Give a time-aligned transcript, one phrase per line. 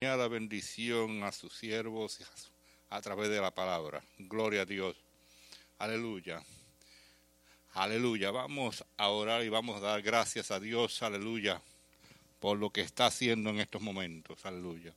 [0.00, 2.20] bendición a sus siervos
[2.88, 4.00] a través de la palabra.
[4.18, 4.96] Gloria a Dios.
[5.78, 6.40] Aleluya.
[7.72, 8.30] Aleluya.
[8.30, 11.02] Vamos a orar y vamos a dar gracias a Dios.
[11.02, 11.60] Aleluya.
[12.38, 14.46] Por lo que está haciendo en estos momentos.
[14.46, 14.94] Aleluya.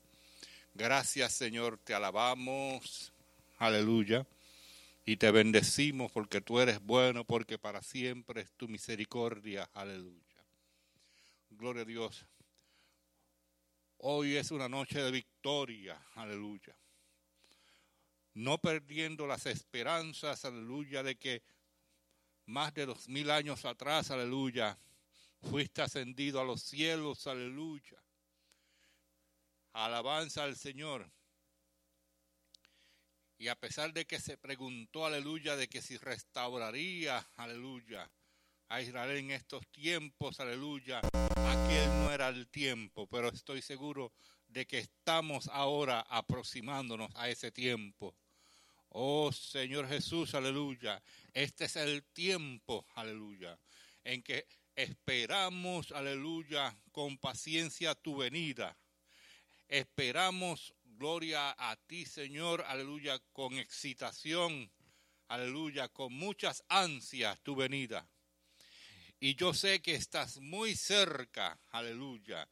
[0.76, 1.80] Gracias Señor.
[1.80, 3.12] Te alabamos.
[3.58, 4.28] Aleluya.
[5.04, 9.68] Y te bendecimos porque tú eres bueno, porque para siempre es tu misericordia.
[9.74, 10.22] Aleluya.
[11.50, 12.24] Gloria a Dios.
[14.04, 16.76] Hoy es una noche de victoria, aleluya.
[18.34, 21.44] No perdiendo las esperanzas, aleluya, de que
[22.48, 24.76] más de dos mil años atrás, aleluya,
[25.44, 28.04] fuiste ascendido a los cielos, aleluya.
[29.74, 31.08] Alabanza al Señor.
[33.38, 38.10] Y a pesar de que se preguntó, aleluya, de que si restauraría, aleluya,
[38.68, 41.02] a Israel en estos tiempos, aleluya,
[41.72, 44.12] no era el tiempo, pero estoy seguro
[44.50, 48.14] de que estamos ahora aproximándonos a ese tiempo.
[48.90, 51.02] Oh Señor Jesús, aleluya,
[51.34, 53.58] este es el tiempo, aleluya,
[54.04, 58.78] en que esperamos, aleluya, con paciencia tu venida.
[59.70, 64.70] Esperamos, gloria a ti, Señor, aleluya, con excitación,
[65.30, 68.11] aleluya, con muchas ansias tu venida.
[69.24, 72.50] Y yo sé que estás muy cerca, aleluya.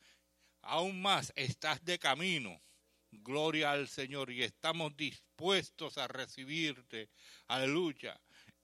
[0.62, 2.62] Aún más, estás de camino.
[3.10, 4.30] Gloria al Señor.
[4.30, 7.10] Y estamos dispuestos a recibirte.
[7.48, 8.22] Aleluya.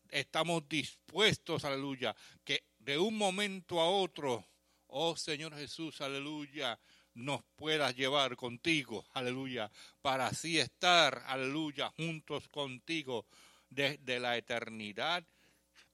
[0.10, 2.16] Estamos dispuestos, aleluya.
[2.44, 4.46] Que de un momento a otro,
[4.86, 6.80] oh Señor Jesús, aleluya,
[7.16, 9.72] nos puedas llevar contigo, aleluya,
[10.04, 13.26] para así estar, aleluya, juntos contigo
[13.72, 15.26] desde la eternidad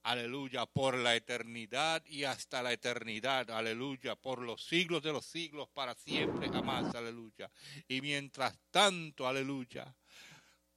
[0.02, 5.68] aleluya, por la eternidad y hasta la eternidad, aleluya, por los siglos de los siglos,
[5.68, 7.50] para siempre, jamás, aleluya.
[7.88, 9.94] Y mientras tanto, aleluya,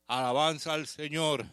[0.07, 1.45] alabanza al Señor,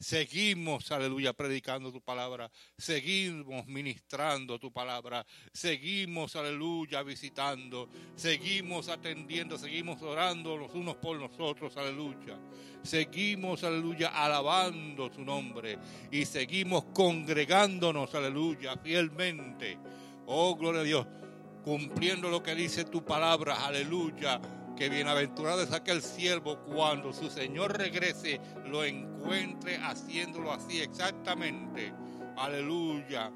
[0.00, 2.48] Seguimos, aleluya, predicando tu palabra.
[2.76, 5.26] Seguimos ministrando tu palabra.
[5.52, 7.88] Seguimos, aleluya, visitando.
[8.14, 12.38] Seguimos atendiendo, seguimos orando los unos por nosotros, aleluya.
[12.80, 15.78] Seguimos, aleluya, alabando tu nombre.
[16.12, 19.78] Y seguimos congregándonos, aleluya, fielmente.
[20.26, 21.06] Oh, gloria a Dios.
[21.64, 24.40] Cumpliendo lo que dice tu palabra, aleluya
[24.78, 31.92] que bienaventurado es aquel siervo cuando su Señor regrese, lo encuentre haciéndolo así exactamente.
[32.36, 33.32] Aleluya.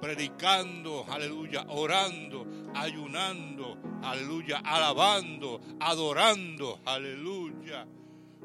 [0.00, 7.86] Predicando, aleluya, orando, ayunando, aleluya, alabando, adorando, aleluya.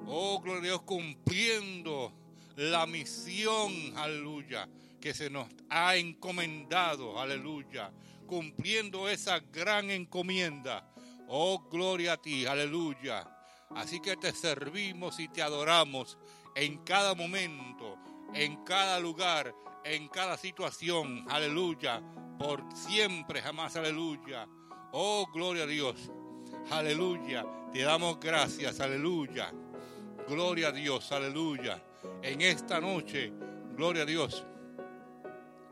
[0.06, 2.14] Oh, gloria a Dios, cumpliendo
[2.58, 4.70] la misión, aleluya,
[5.02, 7.92] que se nos ha encomendado, aleluya,
[8.28, 10.92] cumpliendo esa gran encomienda
[11.28, 13.28] Oh, gloria a ti, aleluya.
[13.76, 16.18] Así que te servimos y te adoramos
[16.56, 17.98] en cada momento,
[18.34, 19.54] en cada lugar,
[19.84, 22.02] en cada situación, aleluya,
[22.40, 24.48] por siempre, jamás, aleluya.
[24.92, 26.12] Oh, gloria a Dios,
[26.72, 27.46] aleluya.
[27.74, 29.52] Te damos gracias, aleluya.
[30.28, 31.84] Gloria a Dios, aleluya.
[32.22, 33.34] En esta noche,
[33.76, 34.46] gloria a Dios.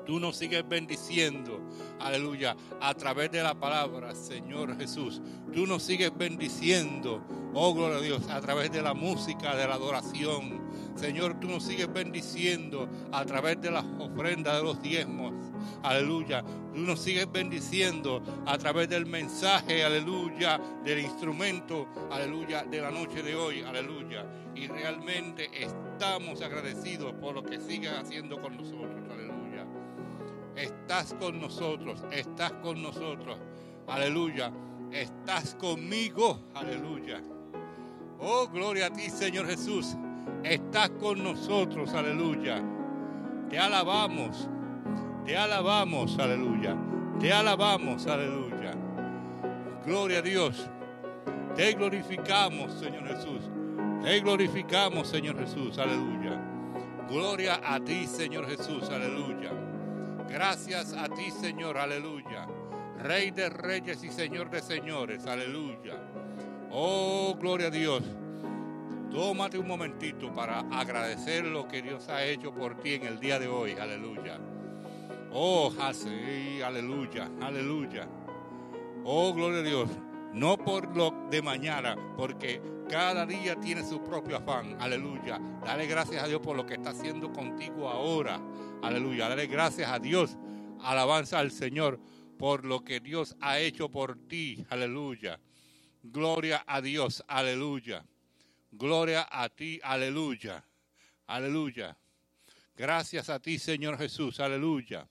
[0.05, 1.61] Tú nos sigues bendiciendo,
[1.99, 5.21] aleluya, a través de la palabra, Señor Jesús.
[5.53, 9.75] Tú nos sigues bendiciendo, oh gloria a Dios, a través de la música, de la
[9.75, 10.61] adoración.
[10.95, 15.33] Señor, tú nos sigues bendiciendo a través de las ofrendas de los diezmos.
[15.83, 16.43] Aleluya.
[16.73, 23.23] Tú nos sigues bendiciendo a través del mensaje, aleluya, del instrumento, aleluya, de la noche
[23.23, 24.25] de hoy, aleluya.
[24.55, 29.22] Y realmente estamos agradecidos por lo que sigues haciendo con nosotros, aleluya
[30.55, 33.37] estás con nosotros, estás con nosotros.
[33.87, 34.51] Aleluya.
[34.91, 36.39] Estás conmigo.
[36.53, 37.21] Aleluya.
[38.19, 39.97] Oh, gloria a ti, Señor Jesús.
[40.43, 41.93] Estás con nosotros.
[41.93, 42.63] Aleluya.
[43.49, 44.47] Te alabamos.
[45.25, 46.17] Te alabamos.
[46.19, 46.77] Aleluya.
[47.19, 48.05] Te alabamos.
[48.07, 48.71] Aleluya.
[49.85, 50.69] Gloria a Dios.
[51.55, 53.49] Te glorificamos, Señor Jesús.
[54.03, 55.77] Te glorificamos, Señor Jesús.
[55.77, 56.39] Aleluya.
[57.09, 58.89] Gloria a ti, Señor Jesús.
[58.89, 59.72] Aleluya.
[60.33, 62.47] Gracias a ti, Señor, aleluya.
[62.97, 65.94] Rey de reyes y Señor de señores, aleluya.
[66.71, 68.01] Oh, gloria a Dios.
[69.12, 73.38] Tómate un momentito para agradecer lo que Dios ha hecho por ti en el día
[73.38, 74.39] de hoy, aleluya.
[75.31, 78.07] Oh, así, aleluya, aleluya.
[79.03, 79.89] Oh, gloria a Dios.
[80.33, 82.59] No por lo de mañana, porque
[82.89, 84.77] cada día tiene su propio afán.
[84.80, 85.39] Aleluya.
[85.63, 88.41] Dale gracias a Dios por lo que está haciendo contigo ahora.
[88.83, 89.30] Aleluya.
[89.30, 90.38] Dale gracias a Dios.
[90.81, 92.00] Alabanza al Señor
[92.38, 94.65] por lo que Dios ha hecho por ti.
[94.69, 95.39] Aleluya.
[96.03, 98.06] Gloria a Dios, aleluya.
[98.71, 100.62] Gloria a ti, aleluya.
[101.27, 101.97] Aleluya.
[102.75, 105.07] Gracias a ti, Señor Jesús, aleluya.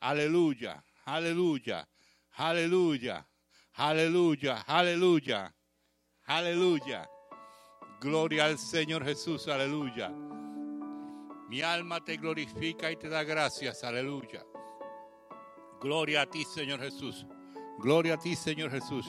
[0.00, 1.88] Aleluya, aleluya,
[2.32, 3.26] aleluya,
[3.74, 5.54] aleluya, aleluya,
[6.24, 7.08] aleluya.
[8.00, 10.12] Gloria al Señor Jesús, aleluya.
[11.54, 14.44] Mi alma te glorifica y te da gracias, aleluya.
[15.80, 17.24] Gloria a ti, Señor Jesús.
[17.78, 19.06] Gloria a ti, Señor Jesús.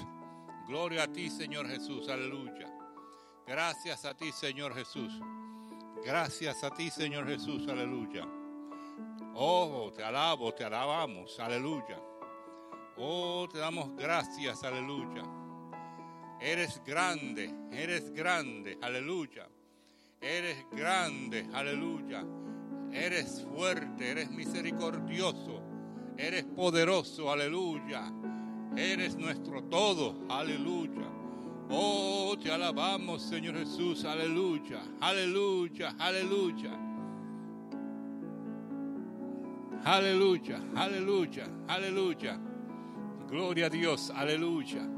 [0.67, 2.71] Gloria a ti, Señor Jesús, aleluya.
[3.47, 5.11] Gracias a ti, Señor Jesús.
[6.05, 8.27] Gracias a ti, Señor Jesús, aleluya.
[9.33, 11.99] Oh, te alabo, te alabamos, aleluya.
[12.97, 15.23] Oh, te damos gracias, aleluya.
[16.39, 19.49] Eres grande, eres grande, aleluya.
[20.25, 22.25] Eres grande, aleluya.
[22.91, 25.61] Eres fuerte, eres misericordioso,
[26.17, 28.11] eres poderoso, aleluya.
[28.75, 31.07] Eres nuestro todo, aleluya.
[31.69, 36.71] Oh, te alabamos, Señor Jesús, aleluya, aleluya, aleluya.
[39.83, 42.39] Aleluya, aleluya, aleluya.
[43.29, 44.89] Gloria a Dios, aleluya,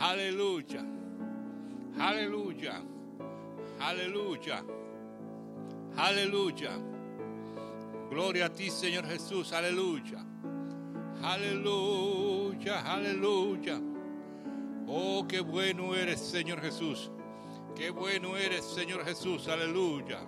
[0.00, 0.86] aleluya,
[1.98, 2.82] aleluya,
[3.80, 4.64] aleluya,
[5.96, 6.70] aleluya.
[8.10, 10.24] Gloria a ti, Señor Jesús, aleluya,
[11.22, 13.80] aleluya, aleluya.
[14.90, 17.10] Oh, qué bueno eres, Señor Jesús.
[17.78, 19.46] Qué bueno eres, Señor Jesús.
[19.46, 20.18] Aleluya.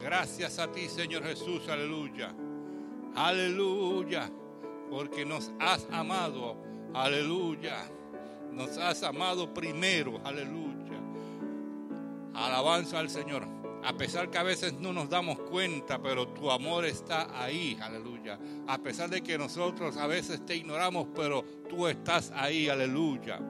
[0.00, 1.68] Gracias a ti, Señor Jesús.
[1.68, 2.32] Aleluya.
[3.14, 4.30] Aleluya.
[4.88, 6.56] Porque nos has amado.
[6.94, 7.90] Aleluya.
[8.52, 10.20] Nos has amado primero.
[10.24, 10.67] Aleluya.
[12.46, 13.46] Alabanza al Señor.
[13.84, 17.78] A pesar que a veces no nos damos cuenta, pero tu amor está ahí.
[17.80, 18.38] Aleluya.
[18.66, 22.68] A pesar de que nosotros a veces te ignoramos, pero tú estás ahí.
[22.68, 23.40] Aleluya.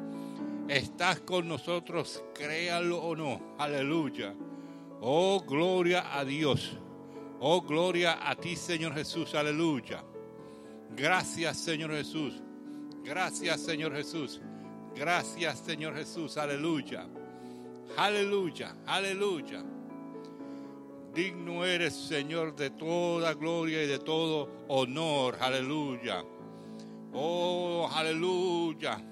[0.68, 3.56] Estás con nosotros, créalo o no.
[3.58, 4.34] Aleluya.
[5.00, 6.76] Oh, gloria a Dios.
[7.40, 9.34] Oh, gloria a ti, Señor Jesús.
[9.34, 10.04] Aleluya.
[10.94, 12.42] Gracias, Señor Jesús.
[13.02, 14.40] Gracias, Señor Jesús.
[14.94, 16.36] Gracias, Señor Jesús.
[16.36, 17.08] Aleluya.
[17.96, 18.76] Aleluya.
[18.86, 19.64] Aleluya.
[21.14, 25.36] Digno eres, Señor, de toda gloria y de todo honor.
[25.40, 26.22] Aleluya.
[27.12, 29.02] Oh, aleluya.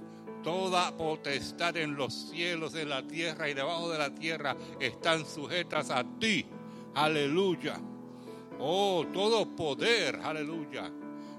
[0.43, 5.91] Toda potestad en los cielos, en la tierra y debajo de la tierra están sujetas
[5.91, 6.47] a ti.
[6.95, 7.81] Aleluya.
[8.61, 10.21] Oh, todo poder.
[10.23, 10.93] Aleluya.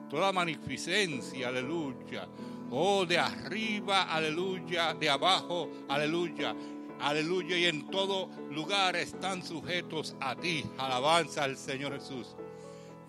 [0.09, 1.47] Toda magnificencia.
[1.47, 2.27] Aleluya.
[2.69, 4.03] Oh, de arriba.
[4.03, 4.93] Aleluya.
[4.93, 5.69] De abajo.
[5.87, 6.53] Aleluya.
[6.99, 7.57] Aleluya.
[7.57, 10.65] Y en todo lugar están sujetos a ti.
[10.77, 12.35] Alabanza al Señor Jesús.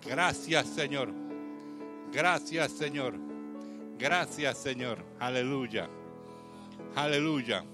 [0.05, 1.13] Gracias, Señor.
[2.13, 3.15] Gracias, Señor.
[3.99, 5.05] Gracias, Señor.
[5.19, 5.89] Aleluya.
[6.95, 7.65] Aleluya.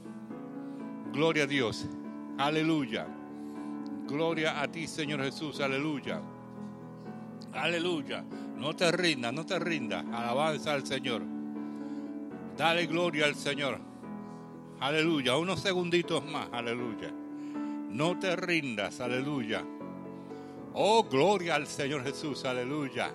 [1.12, 1.86] Gloria a Dios.
[2.38, 3.06] Aleluya.
[4.06, 5.60] Gloria a ti, Señor Jesús.
[5.60, 6.20] Aleluya.
[7.52, 8.24] Aleluya.
[8.56, 10.04] No te rindas, no te rindas.
[10.12, 11.22] Alabanza al Señor.
[12.56, 13.93] Dale gloria al Señor.
[14.84, 15.38] Aleluya.
[15.38, 16.46] Unos segunditos más.
[16.52, 17.10] Aleluya.
[17.10, 19.00] No te rindas.
[19.00, 19.64] Aleluya.
[20.74, 22.44] Oh, gloria al Señor Jesús.
[22.44, 23.10] Aleluya.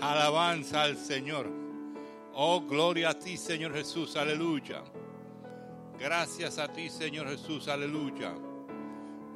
[0.00, 1.48] Alabanza al Señor.
[2.34, 4.16] Oh, gloria a ti, Señor Jesús.
[4.16, 4.82] Aleluya.
[5.96, 7.68] Gracias a ti, Señor Jesús.
[7.68, 8.34] Aleluya.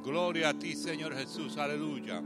[0.03, 1.55] Gloria a ti, Señor Jesús.
[1.55, 2.21] Aleluya.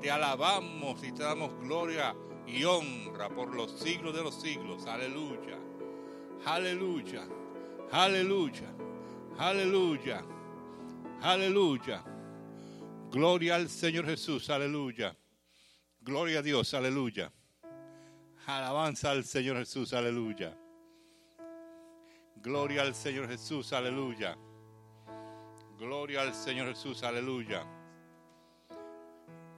[0.00, 2.16] Te alabamos y te damos gloria
[2.46, 4.86] y honra por los siglos de los siglos.
[4.86, 5.58] Aleluya.
[6.46, 7.28] Aleluya.
[7.92, 8.74] Aleluya.
[9.38, 10.24] Aleluya.
[11.22, 12.04] Aleluya.
[13.10, 14.50] Gloria al Señor Jesús.
[14.50, 15.16] Aleluya.
[16.00, 16.74] Gloria a Dios.
[16.74, 17.32] Aleluya.
[18.46, 19.92] Alabanza al Señor Jesús.
[19.92, 20.56] Aleluya.
[22.36, 23.72] Gloria al Señor Jesús.
[23.72, 24.36] Aleluya.
[25.78, 27.02] Gloria al Señor Jesús.
[27.02, 27.64] Aleluya.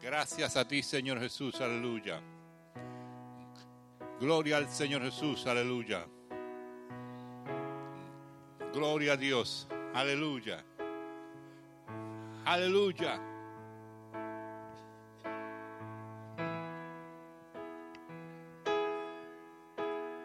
[0.00, 1.60] Gracias a ti, Señor Jesús.
[1.60, 2.22] Aleluya.
[4.20, 5.46] Gloria al Señor Jesús.
[5.46, 6.06] Aleluya.
[8.76, 9.66] Gloria a Dios.
[9.94, 10.62] Aleluya.
[12.44, 13.18] Aleluya.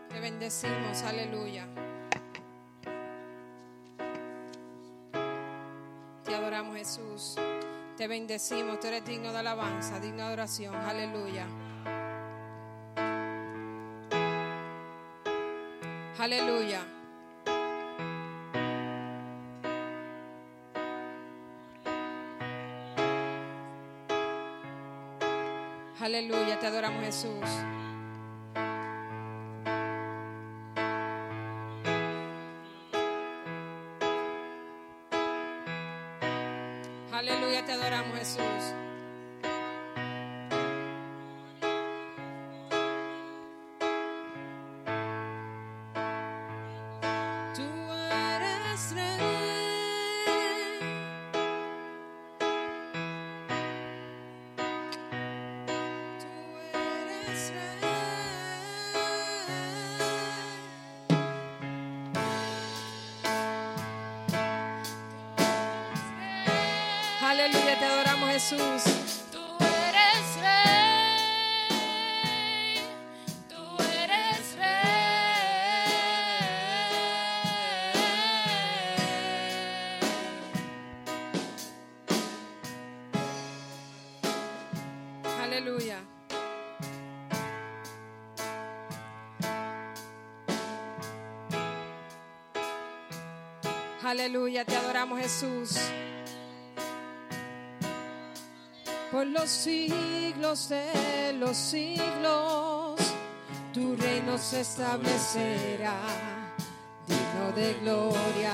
[0.10, 1.66] Te bendecimos, aleluya.
[6.26, 7.36] Te adoramos, Jesús.
[7.96, 8.82] Te bendecimos.
[8.82, 10.76] Tú eres digno de alabanza, digno de oración.
[10.76, 11.48] Aleluya.
[16.20, 17.01] Aleluya.
[26.62, 27.50] te adoramos Jesús.
[37.12, 38.76] Aleluya, te adoramos Jesús.
[68.52, 69.24] Jesús.
[69.32, 70.12] Tú eres.
[94.04, 95.80] Aleluya, te adoramos Jesús.
[99.22, 103.00] Por los siglos de los siglos,
[103.72, 105.94] tu reino se establecerá,
[107.08, 108.54] digno de gloria,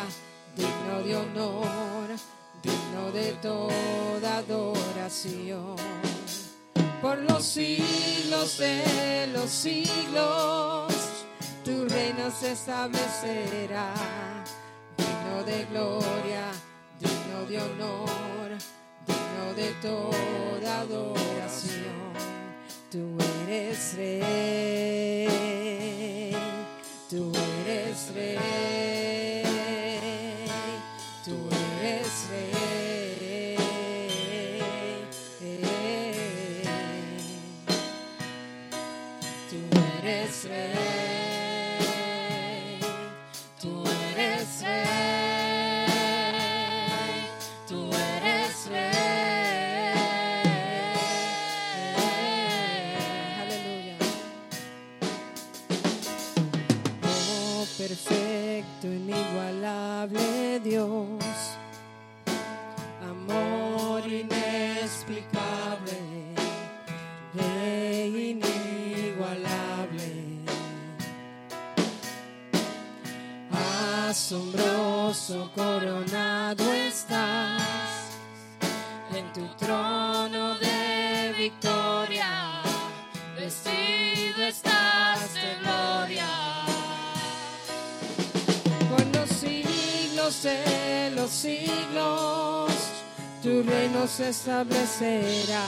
[0.57, 2.09] digno de honor,
[2.62, 5.77] digno de toda adoración.
[7.01, 10.93] Por los siglos de los siglos,
[11.63, 13.93] tu reino se establecerá,
[14.97, 16.43] digno de gloria,
[17.00, 18.26] digno de honor,
[19.57, 21.97] de toda adoración.
[22.91, 24.97] Tú eres rey,
[74.07, 77.61] asombroso coronado estás
[79.13, 82.61] en tu trono de victoria,
[83.35, 86.25] vestido estás de gloria.
[88.89, 92.71] Por los siglos de los siglos,
[93.43, 95.65] tu reino se establecerá,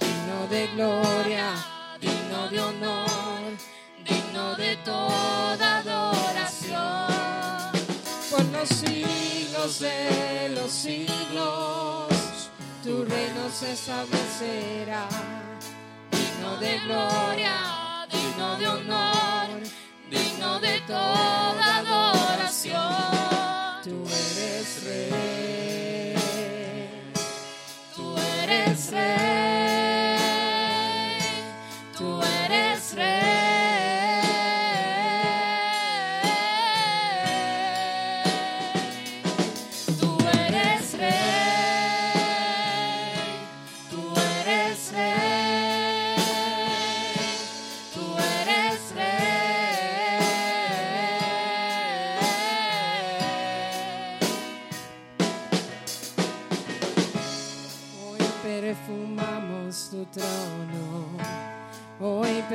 [0.00, 1.52] digno de gloria,
[2.00, 3.58] digno de honor,
[4.08, 7.25] digno de toda adoración.
[8.58, 12.08] Los siglos de los siglos,
[12.82, 15.06] tu reino se establecerá,
[16.10, 19.48] digno de gloria, digno de honor,
[20.10, 22.82] digno de toda adoración.
[23.84, 26.16] Tú eres rey,
[27.94, 30.18] tú eres rey,
[31.96, 33.35] tú eres rey.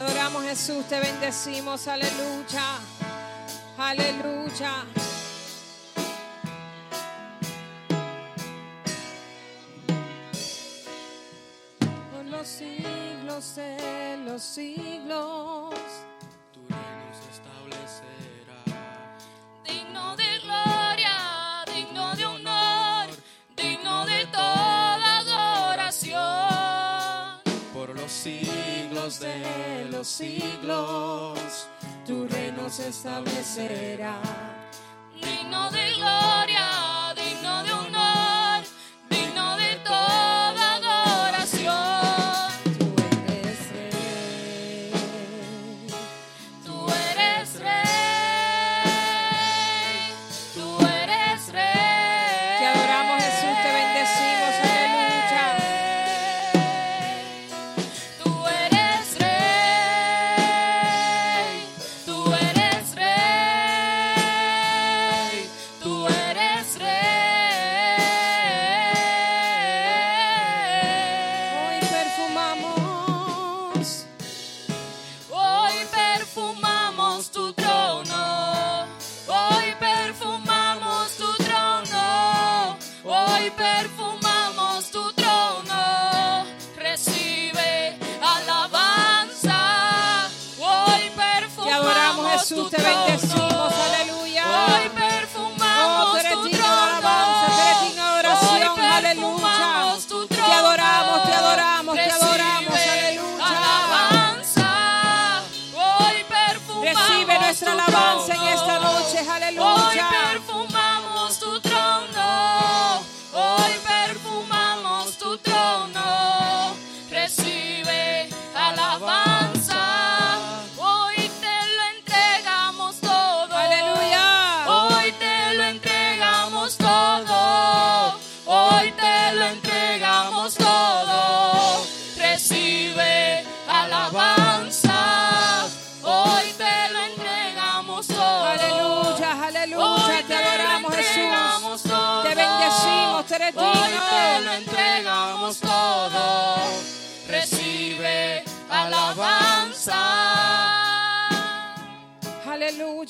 [0.00, 2.78] adoramos Jesús, te bendecimos, aleluya,
[3.76, 4.86] aleluya.
[12.12, 15.59] Por los siglos de los siglos.
[29.18, 31.68] De los siglos,
[32.06, 34.14] Tu reino se establecerá.
[35.14, 36.59] digno de gloria,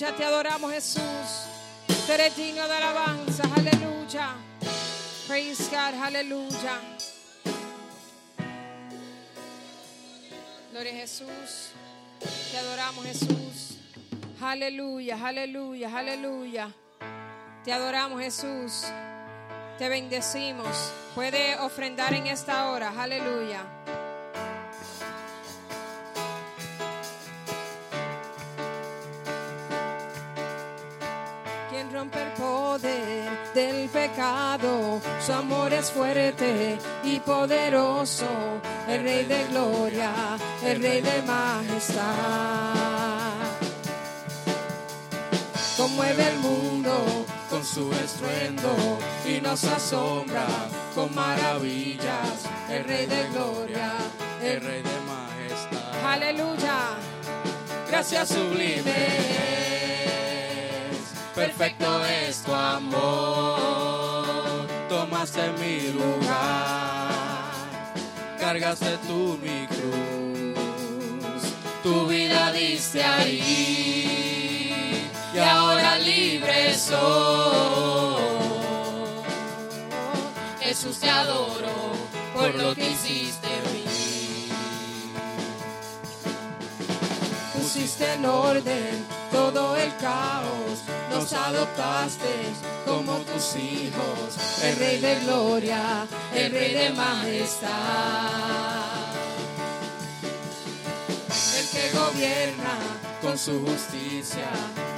[0.03, 1.03] Aleluya, te adoramos, Jesús.
[2.07, 4.35] Tú eres digno de alabanza, aleluya.
[5.27, 6.81] Praise God, aleluya.
[10.71, 11.73] Gloria a Jesús.
[12.51, 13.77] Te adoramos, Jesús.
[14.41, 16.75] Aleluya, aleluya, aleluya.
[17.63, 18.85] Te adoramos, Jesús.
[19.77, 20.93] Te bendecimos.
[21.15, 23.67] Puede ofrendar en esta hora, aleluya.
[33.93, 38.27] Pecado, su amor es fuerte y poderoso,
[38.89, 40.13] el Rey de gloria,
[40.65, 42.75] el Rey de majestad.
[45.77, 50.47] Conmueve el mundo con su estruendo y nos asombra
[50.95, 52.47] con maravillas.
[52.69, 53.93] el Rey de gloria,
[54.43, 56.07] el Rey de majestad.
[56.07, 56.97] Aleluya.
[57.91, 58.85] Gracias sublimes,
[61.41, 63.57] perfecto es tu amor.
[64.89, 67.13] Tomaste mi lugar,
[68.39, 71.43] cargaste tú mi cruz,
[71.83, 74.31] tu vida diste ahí
[75.35, 78.21] y ahora libre soy.
[80.61, 81.73] Jesús te adoro
[82.35, 83.85] por lo que hiciste en mí.
[87.55, 89.20] Pusiste en orden
[89.53, 92.29] todo el caos, nos adoptaste
[92.87, 97.71] como tus hijos, el Rey de gloria, el Rey de majestad.
[101.59, 102.79] El que gobierna
[103.23, 104.51] con su justicia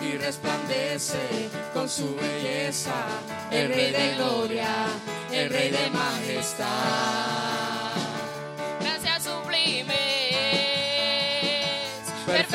[0.02, 3.06] y resplandece con su belleza,
[3.50, 4.86] el Rey de gloria,
[5.32, 7.81] el Rey de majestad.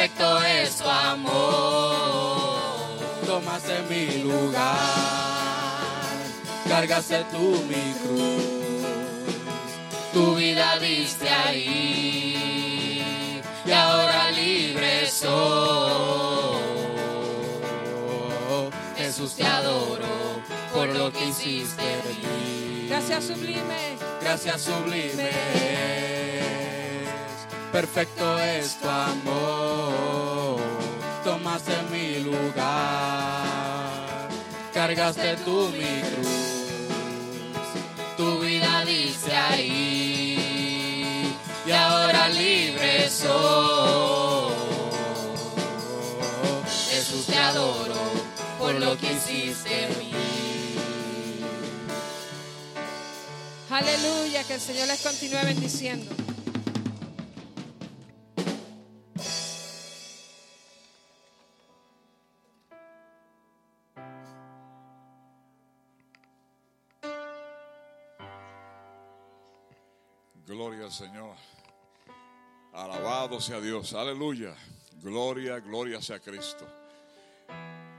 [0.07, 1.37] Perfecto es tu amor.
[3.25, 4.77] Tomaste mi lugar,
[6.67, 8.43] cargaste tú mi cruz,
[10.13, 12.63] tu vida diste ahí
[13.65, 16.57] y ahora libre soy.
[18.97, 20.41] Jesús te adoro
[20.73, 22.87] por lo que hiciste en mí.
[22.89, 23.97] Gracias sublime.
[24.21, 25.33] Gracias sublimes,
[27.81, 30.59] perfecto es tu amor.
[31.23, 32.49] Tomaste mi lugar,
[34.73, 36.65] cargaste tú mi cruz,
[38.17, 41.31] tu vida dice ahí
[41.67, 44.49] y ahora libre hizo.
[46.89, 47.93] Jesús te adoro
[48.57, 50.13] por lo que hiciste en mí.
[53.69, 56.26] Aleluya, que el Señor les continúe bendiciendo.
[70.91, 71.35] Señor.
[72.73, 73.93] Alabado sea Dios.
[73.93, 74.55] Aleluya.
[75.01, 76.65] Gloria, gloria sea Cristo.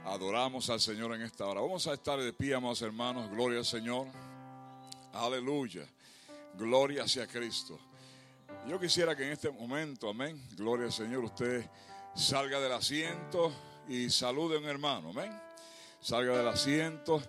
[0.05, 1.61] Adoramos al Señor en esta hora.
[1.61, 3.29] Vamos a estar de pie, amados hermanos.
[3.29, 4.07] Gloria al Señor.
[5.13, 5.87] Aleluya.
[6.55, 7.79] Gloria sea Cristo.
[8.67, 11.69] Yo quisiera que en este momento, amén, gloria al Señor, usted
[12.13, 13.51] salga del asiento
[13.87, 15.31] y salude a un hermano, amén.
[16.01, 17.21] Salga del asiento,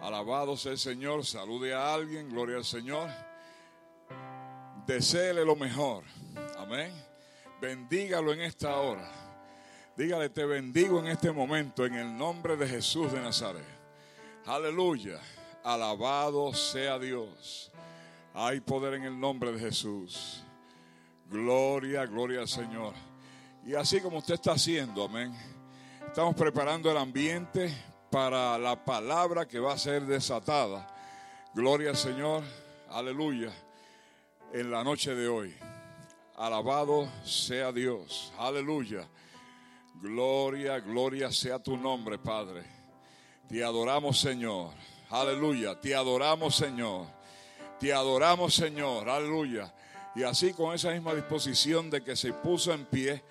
[0.00, 3.08] alabado sea el Señor, salude a alguien, gloria al Señor.
[4.86, 6.04] Deseele lo mejor,
[6.56, 6.92] amén.
[7.60, 9.10] Bendígalo en esta hora.
[9.96, 13.64] Dígale, te bendigo en este momento en el nombre de Jesús de Nazaret.
[14.44, 15.18] Aleluya.
[15.64, 17.72] Alabado sea Dios.
[18.32, 20.44] Hay poder en el nombre de Jesús.
[21.28, 22.94] Gloria, gloria al Señor.
[23.66, 25.34] Y así como usted está haciendo, amén.
[26.06, 27.74] Estamos preparando el ambiente
[28.10, 30.86] para la palabra que va a ser desatada.
[31.54, 32.44] Gloria al Señor.
[32.88, 33.52] Aleluya.
[34.56, 35.54] En la noche de hoy.
[36.34, 38.32] Alabado sea Dios.
[38.38, 39.06] Aleluya.
[40.00, 42.64] Gloria, gloria sea tu nombre, Padre.
[43.46, 44.70] Te adoramos, Señor.
[45.10, 45.78] Aleluya.
[45.78, 47.06] Te adoramos, Señor.
[47.78, 49.10] Te adoramos, Señor.
[49.10, 49.74] Aleluya.
[50.14, 53.22] Y así con esa misma disposición de que se puso en pie,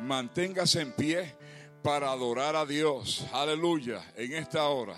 [0.00, 1.36] manténgase en pie
[1.82, 3.26] para adorar a Dios.
[3.34, 4.02] Aleluya.
[4.16, 4.96] En esta hora.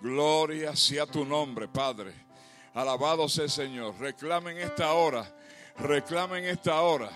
[0.00, 2.29] Gloria sea tu nombre, Padre.
[2.74, 3.98] Alabado sea el Señor.
[3.98, 5.24] Reclamen esta hora.
[5.78, 7.10] Reclamen esta hora.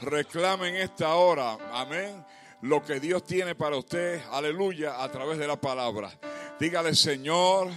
[0.00, 1.58] Reclamen esta hora.
[1.72, 2.24] Amén.
[2.62, 4.22] Lo que Dios tiene para usted.
[4.30, 5.02] Aleluya.
[5.02, 6.10] A través de la palabra.
[6.58, 7.68] Dígale, Señor,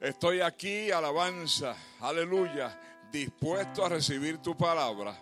[0.00, 2.76] estoy aquí, alabanza, aleluya,
[3.12, 5.16] dispuesto a recibir tu palabra.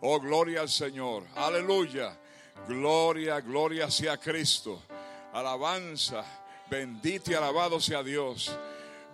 [0.00, 2.18] Oh, gloria al Señor, aleluya,
[2.66, 4.82] gloria, gloria sea Cristo,
[5.32, 6.24] alabanza,
[6.68, 8.50] bendito y alabado sea Dios.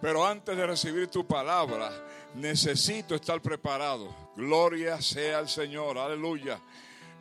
[0.02, 1.92] Pero antes de recibir tu palabra,
[2.34, 4.08] necesito estar preparado.
[4.34, 6.58] Gloria sea al Señor, aleluya.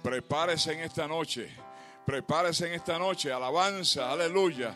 [0.01, 1.47] Prepárese en esta noche,
[2.07, 4.73] prepárese en esta noche, alabanza, aleluya.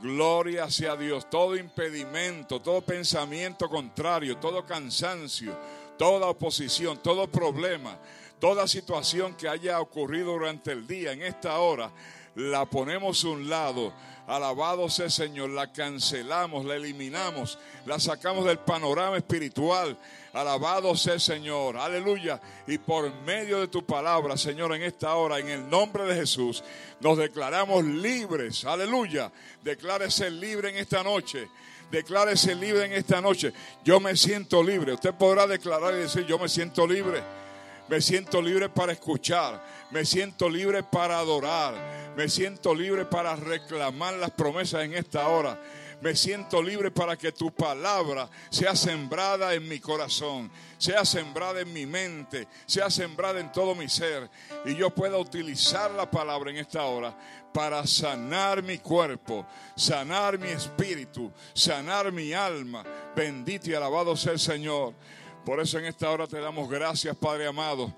[0.00, 1.28] Gloria sea Dios.
[1.28, 5.58] Todo impedimento, todo pensamiento contrario, todo cansancio,
[5.98, 7.98] toda oposición, todo problema,
[8.38, 11.90] toda situación que haya ocurrido durante el día, en esta hora,
[12.36, 13.92] la ponemos a un lado.
[14.28, 19.96] Alabado sea el Señor, la cancelamos, la eliminamos, la sacamos del panorama espiritual.
[20.34, 22.38] Alabado sea el Señor, aleluya.
[22.66, 26.62] Y por medio de tu palabra, Señor, en esta hora, en el nombre de Jesús,
[27.00, 29.32] nos declaramos libres, aleluya.
[29.64, 31.48] Declárese libre en esta noche.
[31.90, 33.54] Declárese libre en esta noche.
[33.82, 34.92] Yo me siento libre.
[34.92, 37.22] Usted podrá declarar y decir, yo me siento libre.
[37.88, 39.64] Me siento libre para escuchar.
[39.90, 41.74] Me siento libre para adorar.
[42.16, 45.60] Me siento libre para reclamar las promesas en esta hora.
[46.00, 50.48] Me siento libre para que tu palabra sea sembrada en mi corazón,
[50.78, 54.30] sea sembrada en mi mente, sea sembrada en todo mi ser.
[54.64, 57.16] Y yo pueda utilizar la palabra en esta hora
[57.52, 59.44] para sanar mi cuerpo,
[59.76, 62.84] sanar mi espíritu, sanar mi alma.
[63.16, 64.94] Bendito y alabado sea el Señor.
[65.44, 67.92] Por eso en esta hora te damos gracias, Padre amado.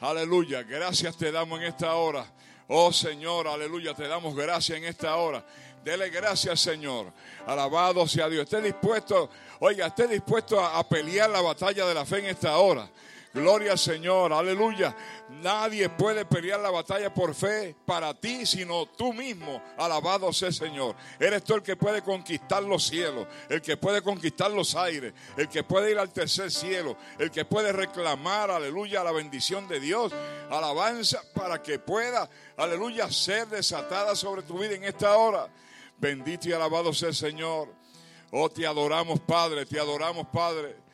[0.00, 2.26] Aleluya, gracias te damos en esta hora.
[2.68, 5.42] Oh Señor, aleluya, te damos gracias en esta hora.
[5.82, 7.12] Dele gracias, Señor.
[7.46, 8.42] Alabado sea Dios.
[8.42, 9.30] Esté dispuesto,
[9.60, 12.90] oiga, esté dispuesto a, a, pelear la batalla de la fe en esta hora.
[13.36, 14.96] Gloria al Señor, aleluya.
[15.28, 19.62] Nadie puede pelear la batalla por fe para ti, sino tú mismo.
[19.76, 20.96] Alabado sea el Señor.
[21.20, 25.50] Eres tú el que puede conquistar los cielos, el que puede conquistar los aires, el
[25.50, 30.14] que puede ir al tercer cielo, el que puede reclamar, aleluya, la bendición de Dios.
[30.50, 35.46] Alabanza para que pueda, aleluya, ser desatada sobre tu vida en esta hora.
[35.98, 37.68] Bendito y alabado sea el Señor.
[38.30, 40.85] Oh, te adoramos, Padre, te adoramos, Padre.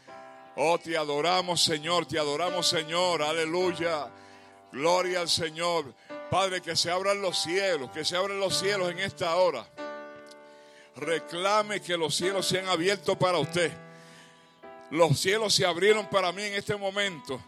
[0.56, 3.22] Oh, te adoramos, Señor, te adoramos, Señor.
[3.22, 4.10] Aleluya.
[4.70, 5.94] Gloria al Señor.
[6.30, 9.66] Padre, que se abran los cielos, que se abran los cielos en esta hora.
[10.96, 13.72] Reclame que los cielos sean abiertos para usted.
[14.90, 17.40] Los cielos se abrieron para mí en este momento.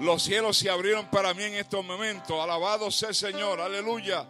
[0.00, 2.40] Los cielos se abrieron para mí en estos momentos.
[2.40, 3.60] Alabado sea el Señor.
[3.60, 4.24] Aleluya.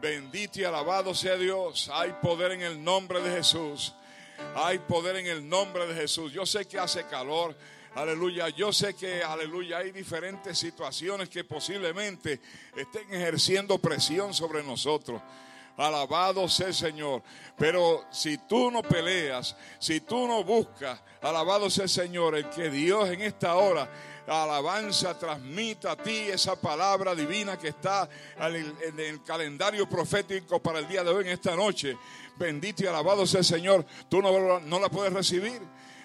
[0.00, 1.90] Bendito y alabado sea Dios.
[1.92, 3.94] Hay poder en el nombre de Jesús.
[4.54, 6.32] Hay poder en el nombre de Jesús.
[6.32, 7.56] Yo sé que hace calor.
[7.94, 12.40] Aleluya, yo sé que, aleluya, hay diferentes situaciones que posiblemente
[12.76, 15.22] estén ejerciendo presión sobre nosotros.
[15.78, 17.22] Alabado sea el Señor.
[17.56, 22.68] Pero si tú no peleas, si tú no buscas, alabado sea el Señor, el que
[22.68, 23.90] Dios en esta hora
[24.26, 28.08] alabanza transmita a ti esa palabra divina que está
[28.40, 31.96] en el calendario profético para el día de hoy, en esta noche.
[32.36, 33.86] Bendito y alabado sea el Señor.
[34.08, 35.62] Tú no, no la puedes recibir.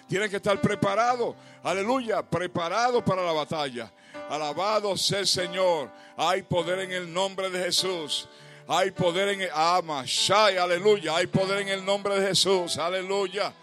[0.07, 1.35] Tienes que estar preparado.
[1.63, 3.91] Aleluya, preparado para la batalla.
[4.29, 5.89] Alabado sea el Señor.
[6.17, 8.27] Hay poder en el nombre de Jesús.
[8.67, 11.15] Hay poder en el ama, Shai, aleluya.
[11.15, 12.77] Hay poder en el nombre de Jesús.
[12.77, 13.53] Aleluya.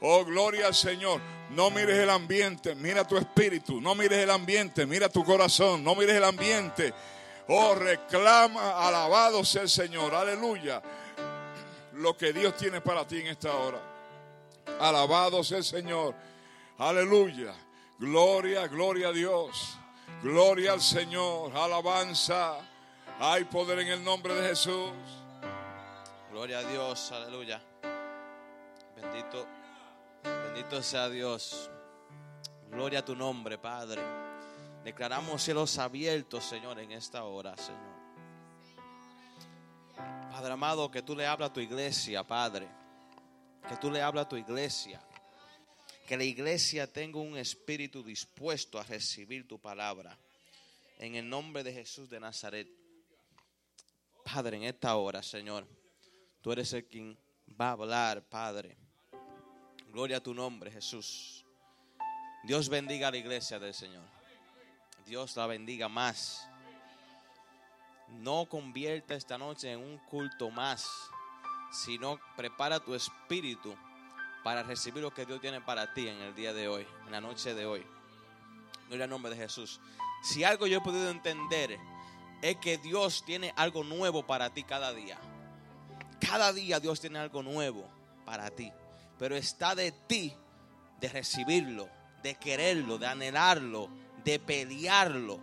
[0.00, 1.20] Oh, gloria al Señor.
[1.50, 3.80] No mires el ambiente, mira tu espíritu.
[3.80, 5.84] No mires el ambiente, mira tu corazón.
[5.84, 6.92] No mires el ambiente.
[7.48, 10.14] Oh, reclama, alabado sea el Señor.
[10.14, 10.82] Aleluya.
[11.94, 13.80] Lo que Dios tiene para ti en esta hora.
[14.80, 16.14] Alabado sea el Señor.
[16.78, 17.54] Aleluya.
[17.98, 19.78] Gloria, gloria a Dios.
[20.22, 21.56] Gloria al Señor.
[21.56, 22.58] Alabanza.
[23.20, 24.90] Hay poder en el nombre de Jesús.
[26.32, 27.12] Gloria a Dios.
[27.12, 27.62] Aleluya.
[28.96, 29.46] Bendito
[30.26, 31.70] Bendito sea Dios.
[32.70, 34.02] Gloria a tu nombre, Padre.
[34.84, 37.96] Declaramos cielos abiertos, Señor, en esta hora, Señor.
[40.30, 42.68] Padre amado, que tú le hablas a tu iglesia, Padre.
[43.68, 45.00] Que tú le hablas a tu iglesia.
[46.06, 50.16] Que la iglesia tenga un espíritu dispuesto a recibir tu palabra.
[50.98, 52.68] En el nombre de Jesús de Nazaret.
[54.24, 55.66] Padre, en esta hora, Señor,
[56.40, 57.18] tú eres el quien
[57.60, 58.76] va a hablar, Padre.
[59.96, 61.42] Gloria a tu nombre, Jesús.
[62.44, 64.04] Dios bendiga a la iglesia del Señor.
[65.06, 66.46] Dios la bendiga más.
[68.10, 70.86] No convierta esta noche en un culto más,
[71.72, 73.74] sino prepara tu espíritu
[74.44, 77.22] para recibir lo que Dios tiene para ti en el día de hoy, en la
[77.22, 77.82] noche de hoy.
[78.88, 79.80] Gloria al nombre de Jesús.
[80.22, 81.80] Si algo yo he podido entender
[82.42, 85.18] es que Dios tiene algo nuevo para ti cada día.
[86.20, 87.88] Cada día Dios tiene algo nuevo
[88.26, 88.70] para ti
[89.18, 90.34] pero está de ti
[91.00, 91.88] de recibirlo,
[92.22, 93.90] de quererlo, de anhelarlo,
[94.24, 95.38] de pelearlo.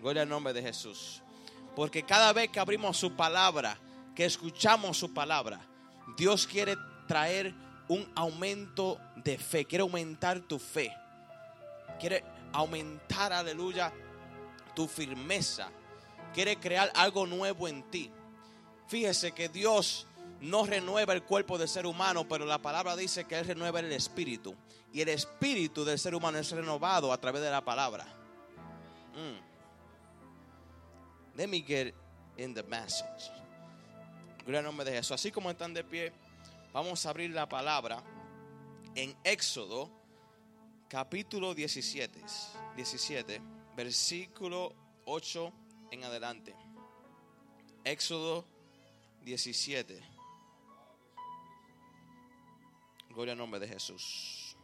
[0.00, 1.22] Gloria al nombre de Jesús.
[1.76, 3.78] Porque cada vez que abrimos su palabra,
[4.14, 5.60] que escuchamos su palabra,
[6.16, 7.54] Dios quiere traer
[7.88, 10.94] un aumento de fe, quiere aumentar tu fe,
[11.98, 13.92] quiere aumentar, aleluya,
[14.74, 15.70] tu firmeza,
[16.34, 18.10] quiere crear algo nuevo en ti.
[18.88, 20.06] Fíjese que Dios
[20.42, 23.92] no renueva el cuerpo del ser humano, pero la palabra dice que Él renueva el
[23.92, 24.54] espíritu.
[24.92, 28.04] Y el espíritu del ser humano es renovado a través de la palabra.
[29.14, 29.38] Mm.
[31.36, 31.94] Let me get
[32.36, 33.30] in the message.
[34.44, 35.12] Gloria nombre de Jesús.
[35.12, 36.12] Así como están de pie,
[36.72, 38.02] vamos a abrir la palabra
[38.96, 39.88] en Éxodo,
[40.88, 42.20] capítulo 17,
[42.74, 43.40] 17,
[43.76, 44.74] versículo
[45.04, 45.52] 8
[45.92, 46.56] en adelante.
[47.84, 48.44] Éxodo
[49.24, 50.11] 17.
[53.14, 54.56] Gloria al nombre de Jesús.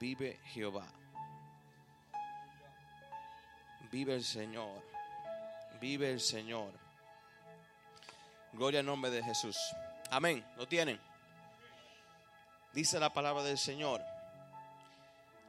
[0.00, 0.86] Vive Jehová.
[3.90, 4.82] Vive el Señor.
[5.80, 6.72] Vive el Señor.
[8.52, 9.58] Gloria al nombre de Jesús.
[10.10, 10.44] Amén.
[10.56, 10.98] ¿Lo tienen?
[12.72, 14.02] Dice la palabra del Señor.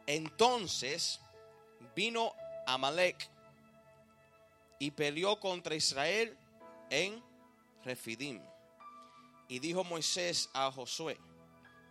[0.05, 1.21] Entonces
[1.95, 2.33] vino
[2.65, 3.29] Amalek
[4.79, 6.35] y peleó contra Israel
[6.89, 7.21] en
[7.83, 8.41] Refidim.
[9.49, 11.17] Y dijo Moisés a Josué,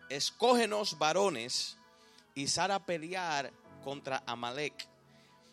[0.09, 1.77] escógenos varones
[2.35, 4.89] y sal a pelear contra Amalek.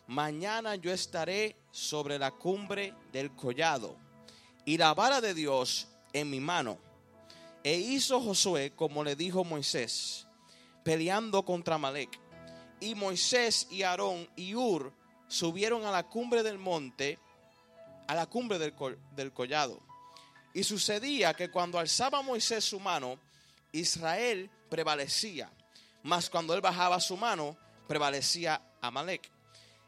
[0.07, 3.97] Mañana yo estaré sobre la cumbre del collado
[4.65, 6.77] y la vara de Dios en mi mano.
[7.63, 10.27] E hizo Josué como le dijo Moisés,
[10.83, 12.19] peleando contra Amalek.
[12.79, 14.93] Y Moisés y Aarón y Ur
[15.27, 17.17] subieron a la cumbre del monte,
[18.07, 18.75] a la cumbre del,
[19.15, 19.81] del collado.
[20.55, 23.19] Y sucedía que cuando alzaba Moisés su mano,
[23.73, 25.51] Israel prevalecía.
[26.01, 27.57] Mas cuando él bajaba su mano,
[27.89, 29.29] prevalecía Amalek.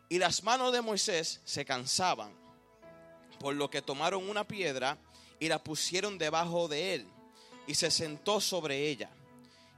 [0.09, 2.33] Y las manos de Moisés se cansaban,
[3.39, 4.97] por lo que tomaron una piedra
[5.39, 7.07] y la pusieron debajo de él,
[7.65, 9.09] y se sentó sobre ella.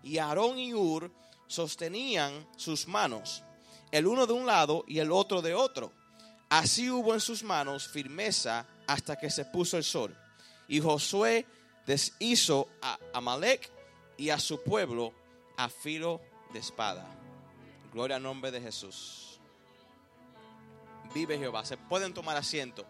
[0.02, 1.12] Y Aarón y Ur
[1.45, 3.43] sostenían sus manos,
[3.91, 5.93] el uno de un lado y el otro de otro.
[6.49, 10.17] Así hubo en sus manos firmeza hasta que se puso el sol.
[10.69, 11.45] Y Josué
[11.86, 13.69] deshizo a Amalek
[14.17, 15.12] y a su pueblo
[15.58, 16.21] a filo
[16.53, 17.05] de espada.
[17.91, 19.39] Gloria al nombre de Jesús.
[21.13, 21.65] Vive Jehová.
[21.65, 22.86] Se pueden tomar asiento.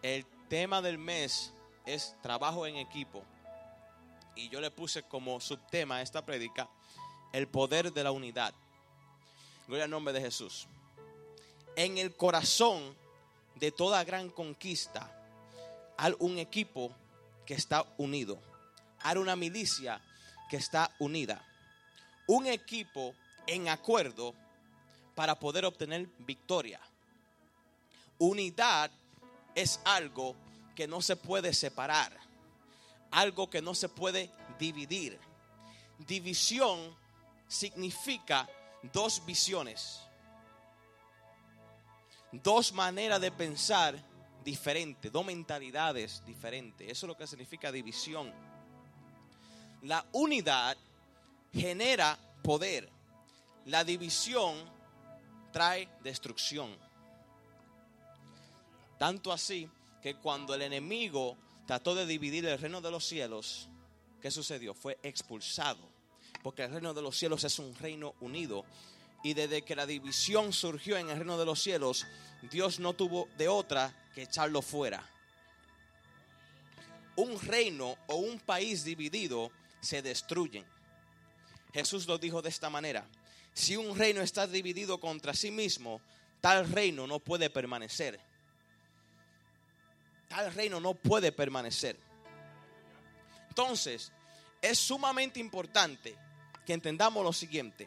[0.00, 1.52] El tema del mes
[1.84, 3.22] es trabajo en equipo.
[4.34, 6.70] Y yo le puse como subtema a esta prédica
[7.32, 8.54] el poder de la unidad.
[9.66, 10.66] Gloria al nombre de Jesús.
[11.76, 12.94] En el corazón
[13.56, 15.10] de toda gran conquista
[15.96, 16.92] hay un equipo
[17.46, 18.38] que está unido.
[19.00, 20.00] Hay una milicia
[20.50, 21.44] que está unida.
[22.26, 23.14] Un equipo
[23.46, 24.34] en acuerdo
[25.14, 26.80] para poder obtener victoria.
[28.18, 28.90] Unidad
[29.54, 30.36] es algo
[30.74, 32.16] que no se puede separar,
[33.10, 35.18] algo que no se puede dividir.
[35.98, 36.96] División
[37.48, 38.48] significa
[38.92, 40.00] dos visiones,
[42.32, 43.94] dos maneras de pensar
[44.44, 46.90] diferentes, dos mentalidades diferentes.
[46.90, 48.32] Eso es lo que significa división.
[49.82, 50.76] La unidad
[51.52, 52.88] genera poder,
[53.66, 54.56] la división
[55.52, 56.76] trae destrucción.
[58.98, 59.68] Tanto así
[60.00, 63.68] que cuando el enemigo trató de dividir el reino de los cielos,
[64.20, 64.74] ¿qué sucedió?
[64.74, 65.90] Fue expulsado.
[66.42, 68.64] Porque el reino de los cielos es un reino unido.
[69.22, 72.06] Y desde que la división surgió en el reino de los cielos,
[72.50, 75.08] Dios no tuvo de otra que echarlo fuera.
[77.16, 80.64] Un reino o un país dividido se destruyen.
[81.72, 83.06] Jesús lo dijo de esta manera.
[83.54, 86.00] Si un reino está dividido contra sí mismo,
[86.40, 88.18] tal reino no puede permanecer
[90.32, 91.98] tal reino no puede permanecer.
[93.48, 94.10] Entonces,
[94.62, 96.16] es sumamente importante
[96.64, 97.86] que entendamos lo siguiente.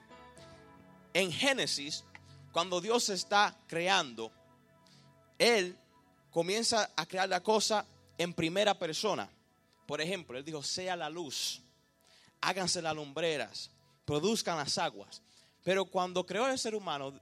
[1.15, 2.03] En Génesis,
[2.51, 4.33] cuando Dios está creando,
[5.39, 5.77] Él
[6.29, 7.85] comienza a crear la cosa
[8.17, 9.29] en primera persona.
[9.87, 11.61] Por ejemplo, Él dijo, sea la luz,
[12.41, 13.71] háganse las lumbreras,
[14.03, 15.21] produzcan las aguas.
[15.63, 17.13] Pero cuando creó el ser humano,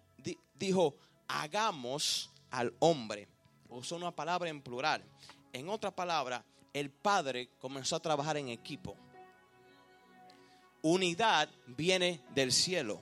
[0.56, 0.95] dijo,
[1.27, 3.29] hagamos al hombre
[3.77, 5.03] usó una palabra en plural.
[5.51, 8.95] En otra palabra, el Padre comenzó a trabajar en equipo.
[10.82, 13.01] Unidad viene del cielo.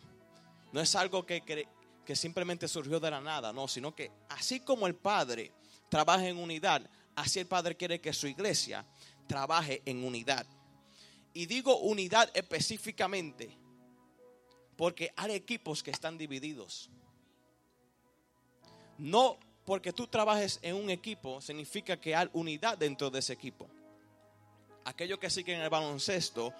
[0.71, 4.85] No es algo que, que, simplemente surgió de la nada, no, sino que así como
[4.85, 5.53] el Padre
[5.89, 6.81] trabaja en unidad,
[7.15, 8.85] así el Padre quiere que su iglesia
[9.27, 10.45] trabaje en unidad.
[11.33, 13.57] Y digo unidad específicamente
[14.75, 16.89] porque hay equipos que están divididos.
[18.97, 23.69] No porque tú trabajes en un equipo significa que hay unidad dentro de ese equipo.
[24.83, 26.53] Aquellos que siguen el baloncesto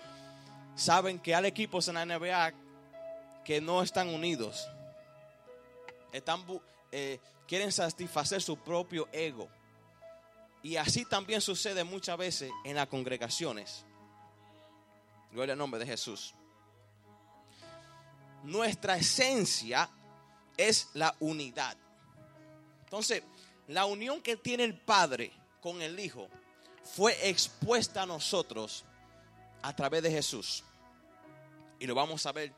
[0.76, 2.54] saben que hay equipos en la NBA
[3.44, 4.68] que no están unidos.
[6.92, 9.50] Eh, quieren satisfacer su propio ego.
[10.64, 13.86] Y así también sucede muchas veces en las congregaciones.
[15.32, 16.36] Gloria al nombre de Jesús.
[18.44, 19.90] Nuestra esencia
[20.58, 21.78] es la unidad.
[22.84, 23.24] Entonces,
[23.68, 26.28] la unión que tiene el Padre con el Hijo
[26.84, 28.84] fue expuesta a nosotros
[29.62, 30.64] a través de Jesús.
[31.80, 32.54] Y lo vamos a ver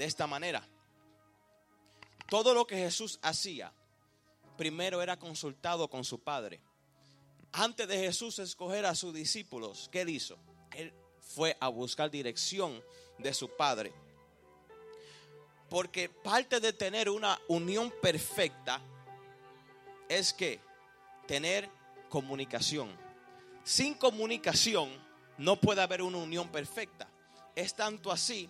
[0.00, 0.66] de esta manera.
[2.30, 3.70] Todo lo que Jesús hacía,
[4.56, 6.58] primero era consultado con su Padre.
[7.52, 10.38] Antes de Jesús escoger a sus discípulos, ¿qué hizo?
[10.74, 12.82] Él fue a buscar dirección
[13.18, 13.92] de su Padre.
[15.68, 18.80] Porque parte de tener una unión perfecta
[20.08, 20.60] es que
[21.26, 21.68] tener
[22.08, 22.90] comunicación.
[23.64, 24.88] Sin comunicación
[25.36, 27.06] no puede haber una unión perfecta.
[27.54, 28.48] Es tanto así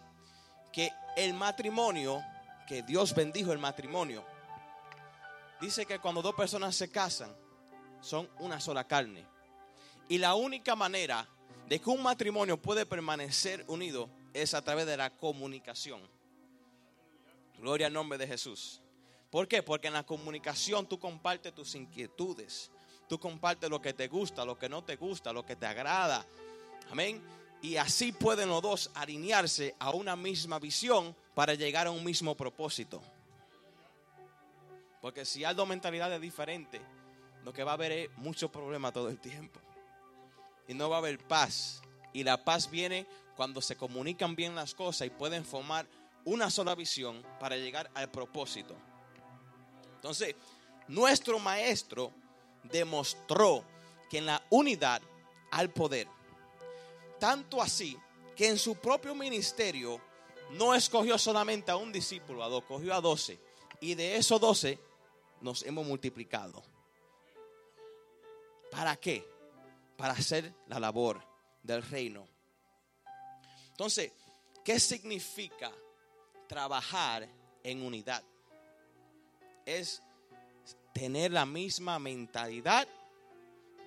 [0.73, 2.25] que el matrimonio,
[2.67, 4.25] que Dios bendijo el matrimonio,
[5.61, 7.35] dice que cuando dos personas se casan,
[8.01, 9.27] son una sola carne.
[10.09, 11.29] Y la única manera
[11.69, 16.01] de que un matrimonio puede permanecer unido es a través de la comunicación.
[17.59, 18.81] Gloria al nombre de Jesús.
[19.31, 19.63] ¿Por qué?
[19.63, 22.71] Porque en la comunicación tú compartes tus inquietudes,
[23.09, 26.27] tú compartes lo que te gusta, lo que no te gusta, lo que te agrada.
[26.91, 27.23] Amén.
[27.63, 32.35] Y así pueden los dos alinearse a una misma visión para llegar a un mismo
[32.35, 33.03] propósito.
[35.01, 36.81] Porque si hay dos mentalidades diferentes,
[37.45, 39.61] lo que va a haber es mucho problema todo el tiempo.
[40.69, 41.83] Y no va a haber paz.
[42.13, 43.07] Y la paz viene
[43.37, 45.87] cuando se comunican bien las cosas y pueden formar
[46.25, 48.77] una sola visión para llegar al propósito.
[49.97, 50.35] Entonces,
[50.89, 52.13] nuestro maestro
[52.65, 53.65] demostró
[54.09, 55.01] que en la unidad
[55.51, 56.09] al poder.
[57.21, 57.97] Tanto así
[58.35, 60.01] que en su propio ministerio
[60.53, 63.39] no escogió solamente a un discípulo, a dos, cogió a doce.
[63.81, 64.79] Y de esos doce
[65.41, 66.63] nos hemos multiplicado.
[68.71, 69.25] ¿Para qué?
[69.97, 71.23] Para hacer la labor
[71.63, 72.27] del reino.
[73.71, 74.13] Entonces,
[74.65, 75.71] ¿qué significa
[76.49, 77.29] trabajar
[77.63, 78.25] en unidad?
[79.67, 80.03] es
[80.93, 82.89] tener la misma mentalidad,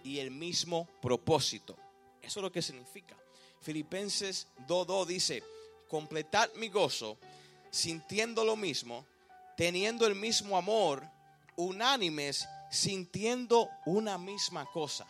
[0.03, 1.77] y el mismo propósito.
[2.21, 3.15] Eso es lo que significa.
[3.63, 5.43] Filipenses 2.2 dice,
[5.87, 7.17] completad mi gozo
[7.71, 9.05] sintiendo lo mismo,
[9.57, 11.03] teniendo el mismo amor,
[11.55, 15.07] unánimes, sintiendo una misma cosa.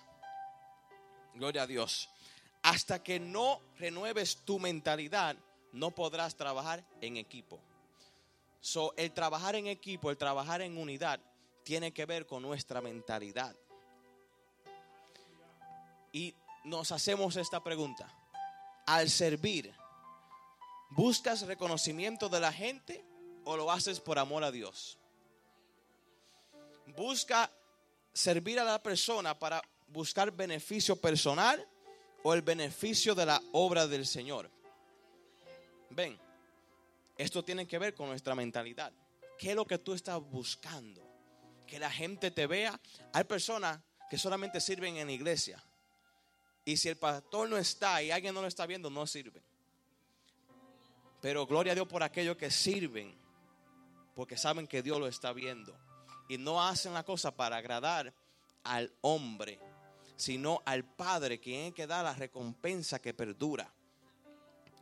[1.34, 2.10] Gloria a Dios.
[2.62, 5.36] Hasta que no renueves tu mentalidad,
[5.74, 7.60] no podrás trabajar en equipo.
[8.62, 11.20] So, el trabajar en equipo, el trabajar en unidad,
[11.64, 13.56] tiene que ver con nuestra mentalidad.
[16.14, 16.34] Y
[16.64, 18.08] nos hacemos esta pregunta.
[18.86, 19.74] Al servir,
[20.90, 23.06] ¿buscas reconocimiento de la gente
[23.46, 24.98] o lo haces por amor a Dios?
[26.88, 27.50] Busca
[28.14, 31.66] servir a la persona para buscar beneficio personal
[32.24, 34.50] o el beneficio de la obra del Señor.
[35.90, 36.20] Ven,
[37.18, 38.92] esto tiene que ver con nuestra mentalidad.
[39.38, 41.02] ¿Qué es lo que tú estás buscando?
[41.68, 42.80] Que la gente te vea.
[43.14, 43.80] Hay personas
[44.10, 45.64] que solamente sirven en la iglesia.
[46.66, 49.44] Y si el pastor no está y alguien no lo está viendo, no sirven.
[51.22, 53.16] Pero gloria a Dios por aquellos que sirven,
[54.16, 55.78] porque saben que Dios lo está viendo.
[56.28, 58.14] Y no hacen la cosa para agradar
[58.64, 59.60] al hombre,
[60.16, 63.72] sino al Padre, quien es que da la recompensa que perdura.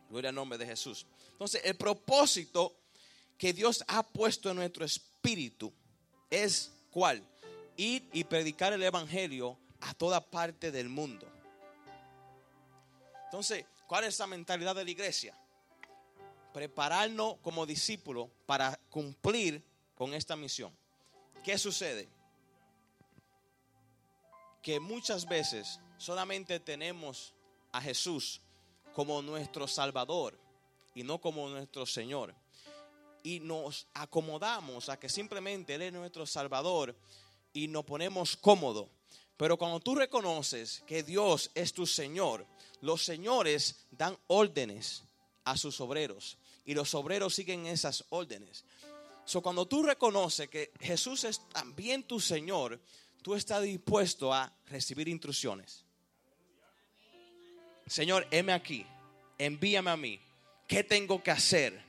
[0.09, 1.05] Gloria al nombre de Jesús.
[1.31, 2.75] Entonces, el propósito
[3.37, 5.73] que Dios ha puesto en nuestro espíritu
[6.29, 7.23] es cuál?
[7.77, 11.27] Ir y predicar el Evangelio a toda parte del mundo.
[13.31, 15.33] Entonces, ¿cuál es la mentalidad de la iglesia?
[16.53, 19.63] Prepararnos como discípulos para cumplir
[19.95, 20.75] con esta misión.
[21.41, 22.09] ¿Qué sucede?
[24.61, 27.33] Que muchas veces solamente tenemos
[27.71, 28.41] a Jesús
[28.93, 30.37] como nuestro Salvador
[30.93, 32.35] y no como nuestro Señor.
[33.23, 36.93] Y nos acomodamos a que simplemente Él es nuestro Salvador
[37.53, 38.89] y nos ponemos cómodos.
[39.37, 42.45] Pero cuando tú reconoces que Dios es tu Señor,
[42.81, 45.03] los señores dan órdenes
[45.43, 48.65] a sus obreros y los obreros siguen esas órdenes.
[49.25, 52.79] So, cuando tú reconoces que Jesús es también tu Señor,
[53.21, 55.85] tú estás dispuesto a recibir instrucciones.
[57.87, 58.85] Señor, heme aquí,
[59.37, 60.19] envíame a mí.
[60.67, 61.83] ¿Qué tengo que hacer?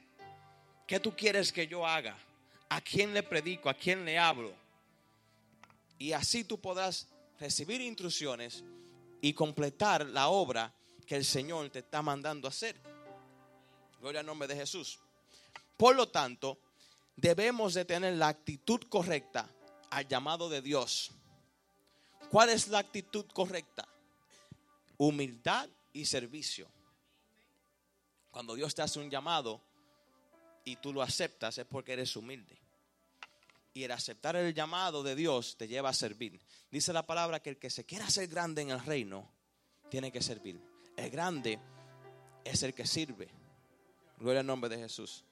[0.86, 2.18] ¿Qué tú quieres que yo haga?
[2.68, 3.68] ¿A quién le predico?
[3.68, 4.52] ¿A quién le hablo?
[5.98, 7.06] Y así tú podrás
[7.42, 8.62] recibir instrucciones
[9.20, 10.72] y completar la obra
[11.04, 12.80] que el Señor te está mandando hacer.
[14.00, 15.00] Gloria al nombre de Jesús.
[15.76, 16.60] Por lo tanto,
[17.16, 19.48] debemos de tener la actitud correcta
[19.90, 21.10] al llamado de Dios.
[22.30, 23.88] ¿Cuál es la actitud correcta?
[24.98, 26.68] Humildad y servicio.
[28.30, 29.60] Cuando Dios te hace un llamado
[30.64, 32.61] y tú lo aceptas es porque eres humilde.
[33.74, 36.40] Y el aceptar el llamado de Dios te lleva a servir.
[36.70, 39.30] Dice la palabra que el que se quiera hacer grande en el reino
[39.88, 40.60] tiene que servir.
[40.96, 41.58] El grande
[42.44, 43.28] es el que sirve.
[44.18, 45.24] Gloria al nombre de Jesús.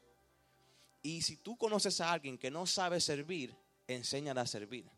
[1.02, 4.90] Y si tú conoces a alguien que no sabe servir, enséñale a servir.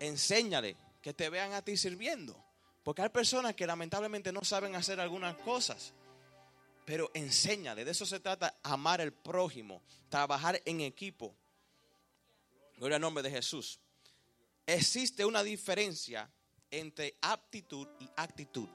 [0.00, 2.44] Enséñale que te vean a ti sirviendo.
[2.82, 5.92] Porque hay personas que lamentablemente no saben hacer algunas cosas.
[6.84, 11.36] Pero enséñale, de eso se trata, amar al prójimo, trabajar en equipo.
[12.78, 13.80] Gloria al nombre de Jesús.
[14.66, 16.30] Existe una diferencia
[16.70, 18.68] entre aptitud y actitud.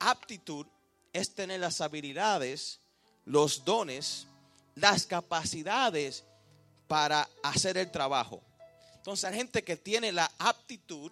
[0.00, 0.66] Aptitud
[1.12, 2.80] es tener las habilidades,
[3.24, 4.26] los dones,
[4.74, 6.24] las capacidades
[6.86, 8.42] para hacer el trabajo.
[8.96, 11.10] Entonces hay gente que tiene la aptitud,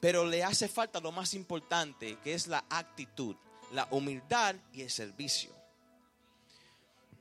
[0.00, 3.36] pero le hace falta lo más importante, que es la actitud,
[3.72, 5.50] la humildad y el servicio.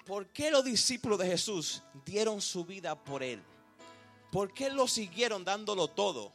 [0.06, 3.42] ¿Por qué los discípulos de Jesús dieron su vida por él?
[4.32, 6.34] ¿Por qué lo siguieron dándolo todo?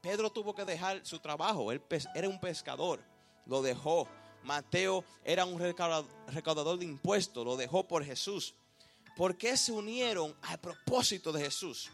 [0.00, 1.82] Pedro tuvo que dejar su trabajo, él
[2.14, 3.00] era un pescador,
[3.46, 4.08] lo dejó.
[4.42, 8.54] Mateo era un recaudador de impuestos, lo dejó por Jesús.
[9.16, 11.90] ¿Por qué se unieron al propósito de Jesús?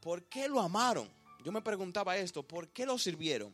[0.00, 1.10] ¿Por qué lo amaron?
[1.44, 3.52] Yo me preguntaba esto, ¿por qué lo sirvieron?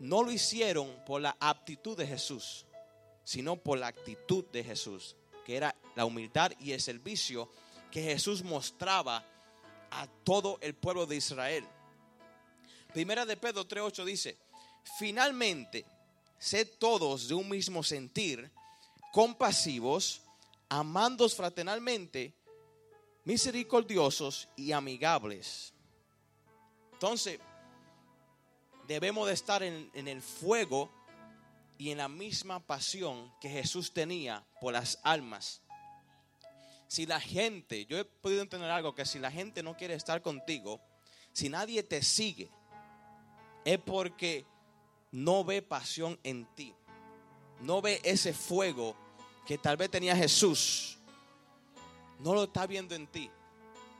[0.00, 2.66] No lo hicieron por la aptitud de Jesús,
[3.22, 7.50] sino por la actitud de Jesús, que era la humildad y el servicio
[7.90, 9.24] que Jesús mostraba
[9.92, 11.66] a todo el pueblo de Israel.
[12.92, 14.38] Primera de Pedro 3.8 dice,
[14.98, 15.84] finalmente,
[16.38, 18.50] sed todos de un mismo sentir,
[19.12, 20.22] compasivos,
[20.68, 22.34] amándos fraternalmente,
[23.24, 25.72] misericordiosos y amigables.
[26.92, 27.38] Entonces,
[28.86, 30.90] debemos de estar en, en, el fuego
[31.78, 35.62] y en la misma pasión que Jesús tenía por las almas.
[36.92, 40.20] Si la gente, yo he podido entender algo, que si la gente no quiere estar
[40.20, 40.78] contigo,
[41.32, 42.50] si nadie te sigue,
[43.64, 44.44] es porque
[45.10, 46.74] no ve pasión en ti.
[47.60, 48.94] No ve ese fuego
[49.46, 50.98] que tal vez tenía Jesús.
[52.18, 53.30] No lo está viendo en ti.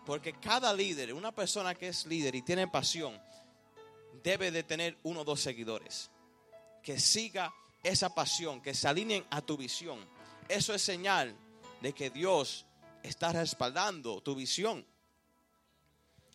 [0.05, 3.19] Porque cada líder, una persona que es líder y tiene pasión,
[4.23, 6.11] debe de tener uno o dos seguidores.
[6.83, 9.99] Que siga esa pasión, que se alineen a tu visión.
[10.47, 11.35] Eso es señal
[11.81, 12.67] de que Dios
[13.03, 14.85] está respaldando tu visión.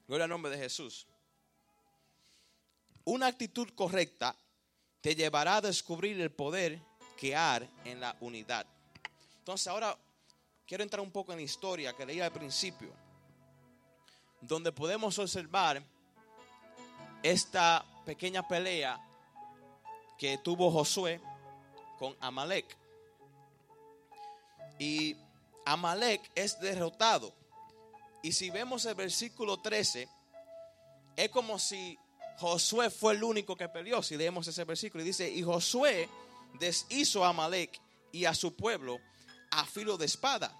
[0.07, 1.07] Gloria al nombre de Jesús.
[3.03, 4.35] Una actitud correcta
[5.01, 6.81] te llevará a descubrir el poder
[7.17, 8.65] que hay en la unidad.
[9.39, 9.97] Entonces ahora
[10.65, 12.91] quiero entrar un poco en la historia que leí al principio,
[14.41, 15.81] donde podemos observar
[17.23, 18.99] esta pequeña pelea
[20.17, 21.21] que tuvo Josué
[21.97, 22.77] con Amalek.
[24.79, 25.15] Y
[25.67, 27.33] Amalek es derrotado.
[28.23, 30.07] Y si vemos el versículo 13,
[31.17, 31.99] es como si
[32.37, 34.01] Josué fue el único que peleó.
[34.01, 36.09] Si leemos ese versículo, y dice: Y Josué
[36.59, 37.79] deshizo a Amalek
[38.13, 38.97] y a su pueblo
[39.51, 40.55] a filo de espada.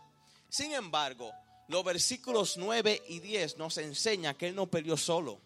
[0.50, 1.32] Sin embargo,
[1.70, 5.40] los versículos 9 y 10 nos enseña que él no peleó solo.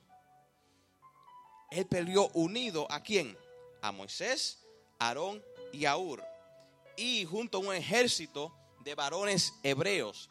[1.70, 3.38] Él peleó unido a quién?
[3.82, 4.60] A Moisés,
[5.00, 6.24] Aarón y a Ur.
[6.98, 8.54] Y junto a un ejército
[8.84, 10.30] de varones hebreos.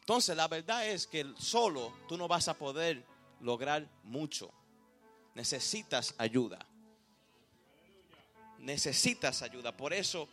[0.00, 3.04] Entonces, la verdad es que solo tú no vas a poder
[3.40, 4.50] lograr mucho.
[5.34, 6.66] Necesitas ayuda.
[8.58, 9.76] Necesitas ayuda.
[9.76, 10.28] Por eso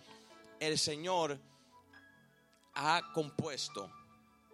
[0.59, 1.39] el Señor
[2.73, 3.91] ha compuesto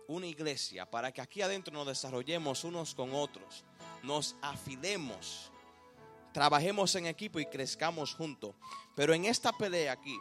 [0.08, 3.64] una iglesia para que aquí adentro nos desarrollemos unos con otros,
[4.04, 5.52] nos afilemos,
[6.32, 8.56] trabajemos en equipo y crezcamos juntos.
[8.96, 10.18] Pero en esta pelea aquí,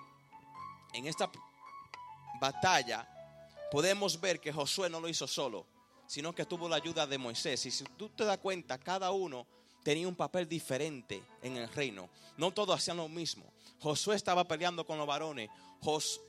[0.93, 1.31] en esta
[2.41, 3.09] batalla,
[3.71, 5.67] podemos ver que Josué no lo hizo solo,
[6.07, 7.67] sino que tuvo la ayuda de Moisés.
[7.67, 9.47] Y si tú te das cuenta, cada uno
[9.83, 12.09] tenía un papel diferente en el reino.
[12.37, 13.53] No todos hacían lo mismo.
[13.81, 15.51] Josué estaba peleando con los varones,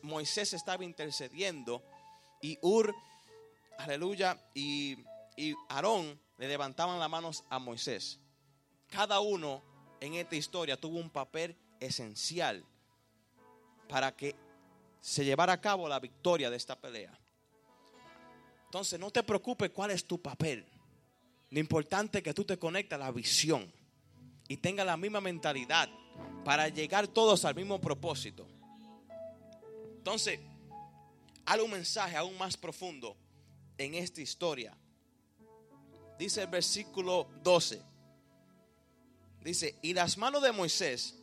[0.03, 1.81] Moisés estaba intercediendo
[2.41, 2.93] y Ur,
[3.79, 4.97] aleluya, y,
[5.35, 8.19] y Aarón le levantaban las manos a Moisés.
[8.89, 9.63] Cada uno
[9.99, 12.63] en esta historia tuvo un papel esencial
[13.87, 14.35] para que
[15.07, 17.17] se llevara a cabo la victoria de esta pelea.
[18.65, 20.67] Entonces, no te preocupes cuál es tu papel.
[21.49, 23.71] Lo importante es que tú te conectes a la visión
[24.49, 25.87] y tengas la misma mentalidad
[26.43, 28.45] para llegar todos al mismo propósito.
[29.95, 30.41] Entonces,
[31.45, 33.15] hay un mensaje aún más profundo
[33.77, 34.75] en esta historia.
[36.19, 37.81] Dice el versículo 12.
[39.41, 41.15] Dice, y las manos de Moisés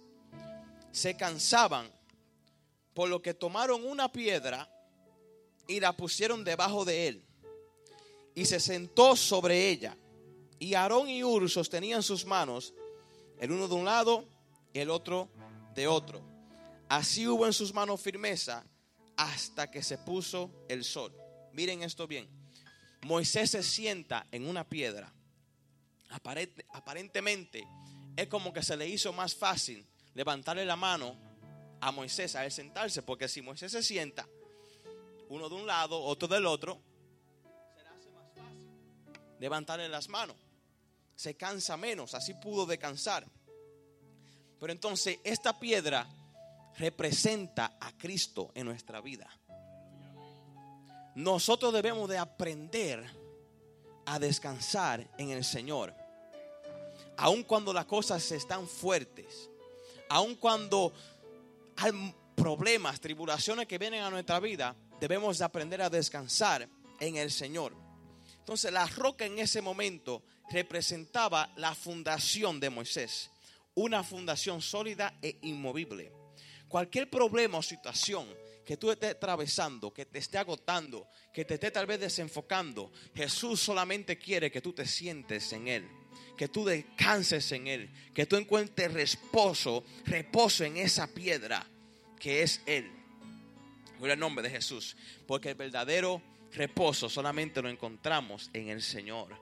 [0.90, 1.92] se cansaban,
[2.94, 4.70] por lo que tomaron una piedra
[5.66, 7.24] y la pusieron debajo de él.
[8.34, 9.96] Y se sentó sobre ella.
[10.58, 12.72] Y Aarón y Ur sostenían sus manos,
[13.38, 14.24] el uno de un lado
[14.72, 15.28] y el otro
[15.74, 16.22] de otro.
[16.88, 18.64] Así hubo en sus manos firmeza
[19.16, 21.12] hasta que se puso el sol.
[21.52, 22.28] Miren esto bien.
[23.02, 25.12] Moisés se sienta en una piedra.
[26.08, 27.66] aparentemente
[28.16, 31.16] es como que se le hizo más fácil levantarle la mano
[31.84, 34.26] a Moisés a él sentarse, porque si Moisés se sienta,
[35.28, 36.80] uno de un lado, otro del otro,
[37.76, 38.42] será más fácil
[39.38, 40.34] levantarle las manos.
[41.14, 43.26] Se cansa menos, así pudo descansar.
[44.58, 46.08] Pero entonces esta piedra
[46.78, 49.28] representa a Cristo en nuestra vida.
[51.14, 53.04] Nosotros debemos de aprender
[54.06, 55.94] a descansar en el Señor.
[57.18, 59.50] Aun cuando las cosas están fuertes,
[60.08, 60.94] aun cuando
[62.34, 66.68] problemas, tribulaciones que vienen a nuestra vida, debemos de aprender a descansar
[67.00, 67.74] en el Señor.
[68.38, 73.30] Entonces la roca en ese momento representaba la fundación de Moisés,
[73.74, 76.12] una fundación sólida e inmovible.
[76.68, 78.26] Cualquier problema o situación
[78.64, 83.60] que tú estés atravesando, que te esté agotando, que te esté tal vez desenfocando, Jesús
[83.60, 85.88] solamente quiere que tú te sientes en Él,
[86.36, 91.66] que tú descanses en Él, que tú encuentres reposo, reposo en esa piedra
[92.18, 92.90] que es Él.
[93.98, 96.20] Gloria al nombre de Jesús, porque el verdadero
[96.52, 99.36] reposo solamente lo encontramos en el Señor.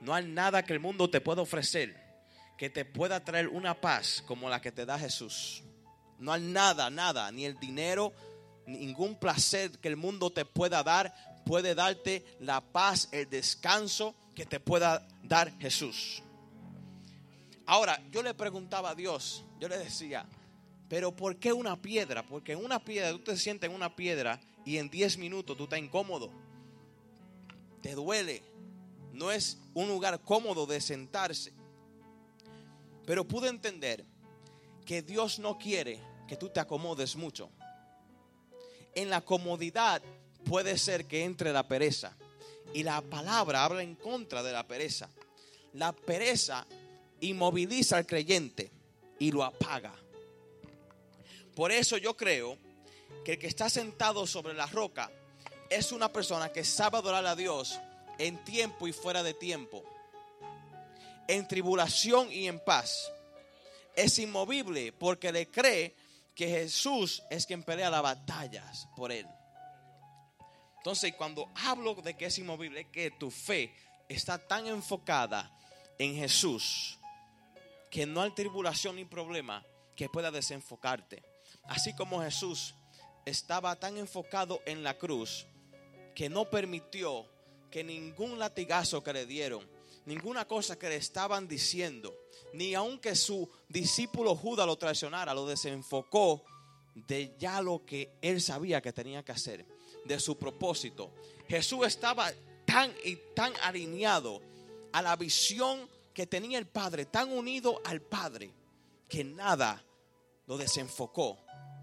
[0.00, 2.06] No hay nada que el mundo te pueda ofrecer
[2.56, 5.62] que te pueda traer una paz como la que te da Jesús.
[6.18, 8.12] No hay nada, nada, ni el dinero,
[8.66, 11.14] ningún placer que el mundo te pueda dar
[11.46, 16.22] puede darte la paz, el descanso que te pueda dar Jesús.
[17.64, 20.26] Ahora, yo le preguntaba a Dios, yo le decía,
[20.88, 22.26] pero ¿por qué una piedra?
[22.26, 25.64] Porque en una piedra, tú te sientes en una piedra y en 10 minutos tú
[25.64, 26.30] estás incómodo.
[27.80, 28.42] Te duele.
[29.12, 31.52] No es un lugar cómodo de sentarse.
[33.06, 34.04] Pero pude entender
[34.84, 37.50] que Dios no quiere que tú te acomodes mucho.
[38.94, 40.02] En la comodidad
[40.48, 42.16] puede ser que entre la pereza.
[42.72, 45.08] Y la palabra habla en contra de la pereza.
[45.74, 46.66] La pereza
[47.20, 48.70] inmoviliza al creyente
[49.18, 49.94] y lo apaga.
[51.54, 52.58] Por eso yo creo
[53.24, 55.10] que el que está sentado sobre la roca
[55.70, 57.78] es una persona que sabe adorar a Dios
[58.18, 59.84] en tiempo y fuera de tiempo,
[61.28, 63.10] en tribulación y en paz.
[63.94, 65.94] Es inmovible porque le cree
[66.34, 69.26] que Jesús es quien pelea las batallas por él.
[70.86, 73.74] Entonces, cuando hablo de que es inmovible, es que tu fe
[74.08, 75.50] está tan enfocada
[75.98, 77.00] en Jesús
[77.90, 79.66] que no hay tribulación ni problema
[79.96, 81.24] que pueda desenfocarte.
[81.64, 82.76] Así como Jesús
[83.24, 85.44] estaba tan enfocado en la cruz
[86.14, 87.26] que no permitió
[87.68, 89.68] que ningún latigazo que le dieron,
[90.04, 92.14] ninguna cosa que le estaban diciendo,
[92.52, 96.44] ni aunque su discípulo Judas lo traicionara, lo desenfocó
[96.94, 99.75] de ya lo que él sabía que tenía que hacer,
[100.06, 101.12] de su propósito.
[101.48, 102.32] Jesús estaba
[102.64, 104.40] tan y tan alineado
[104.92, 108.52] a la visión que tenía el Padre, tan unido al Padre,
[109.08, 109.84] que nada
[110.46, 111.38] lo desenfocó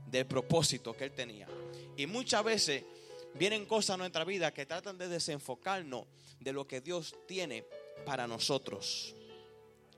[0.07, 1.47] del propósito que él tenía.
[1.95, 2.83] Y muchas veces
[3.35, 6.05] vienen cosas en nuestra vida que tratan de desenfocarnos
[6.39, 7.65] de lo que Dios tiene
[8.05, 9.15] para nosotros,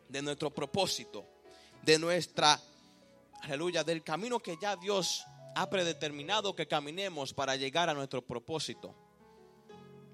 [0.10, 1.26] de nuestro propósito,
[1.82, 2.60] de nuestra,
[3.42, 5.24] aleluya, del camino que ya Dios
[5.56, 8.94] ha predeterminado que caminemos para llegar a nuestro propósito.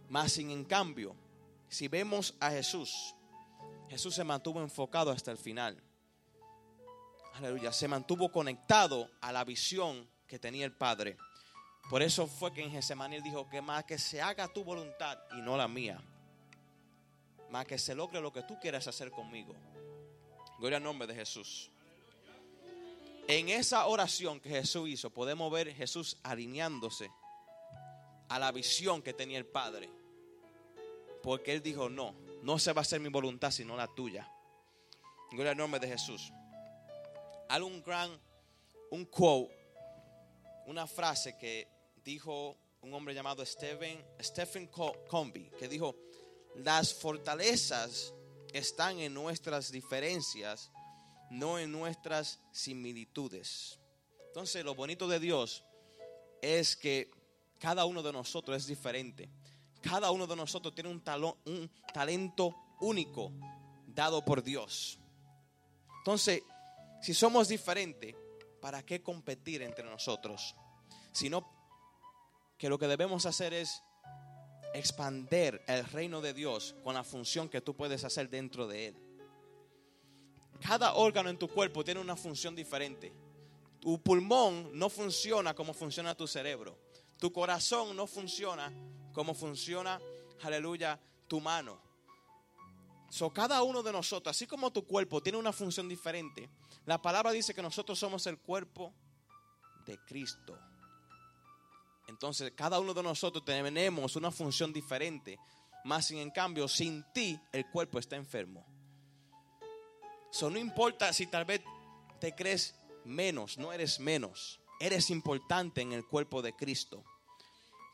[0.08, 1.16] Más sin en cambio,
[1.68, 3.16] si vemos a Jesús,
[3.90, 5.82] Jesús se mantuvo enfocado hasta el final.
[7.34, 11.18] Aleluya, se mantuvo conectado a la visión que tenía el Padre.
[11.90, 15.42] Por eso fue que en Getsemaní dijo que más que se haga tu voluntad y
[15.42, 16.00] no la mía.
[17.50, 19.56] Más que se logre lo que tú quieras hacer conmigo.
[20.60, 21.72] Gloria al nombre de Jesús.
[23.28, 27.10] En esa oración que Jesús hizo, podemos ver Jesús alineándose
[28.30, 29.90] a la visión que tenía el Padre.
[31.24, 34.30] Porque Él dijo, no, no se va a hacer mi voluntad sino la tuya.
[35.32, 36.32] Gloria al nombre de Jesús.
[37.48, 38.20] Hay un gran,
[38.90, 39.54] un quote,
[40.66, 41.68] una frase que
[42.04, 45.96] dijo un hombre llamado Stephen, Stephen Comby, que dijo,
[46.56, 48.14] las fortalezas
[48.52, 50.72] están en nuestras diferencias,
[51.32, 53.80] no en nuestras similitudes.
[54.28, 55.64] Entonces, lo bonito de Dios
[56.42, 57.10] es que
[57.58, 59.30] cada uno de nosotros es diferente.
[59.82, 61.02] Cada uno de nosotros tiene un,
[61.46, 63.32] un talento único
[63.88, 65.00] dado por Dios.
[66.00, 66.44] Entonces,
[67.02, 68.14] si somos diferentes,
[68.60, 70.56] ¿para qué competir entre nosotros?
[71.14, 71.48] Sino
[72.58, 73.82] que lo que debemos hacer es
[74.74, 79.11] expander el reino de Dios con la función que tú puedes hacer dentro de él.
[80.62, 83.12] Cada órgano en tu cuerpo tiene una función diferente.
[83.80, 86.78] Tu pulmón no funciona como funciona tu cerebro.
[87.18, 88.72] Tu corazón no funciona
[89.14, 90.00] como funciona,
[90.42, 91.80] aleluya, tu mano.
[93.10, 96.50] So, cada uno de nosotros, así como tu cuerpo tiene una función diferente,
[96.86, 98.94] la palabra dice que nosotros somos el cuerpo
[99.86, 100.58] de Cristo.
[102.08, 105.38] Entonces, cada uno de nosotros tenemos una función diferente.
[105.84, 108.66] Más sin en cambio, sin ti, el cuerpo está enfermo.
[110.32, 111.62] Eso no importa si tal vez
[112.20, 112.76] te crees
[113.06, 114.60] menos, no eres menos.
[114.80, 117.04] Eres importante en el cuerpo de Cristo.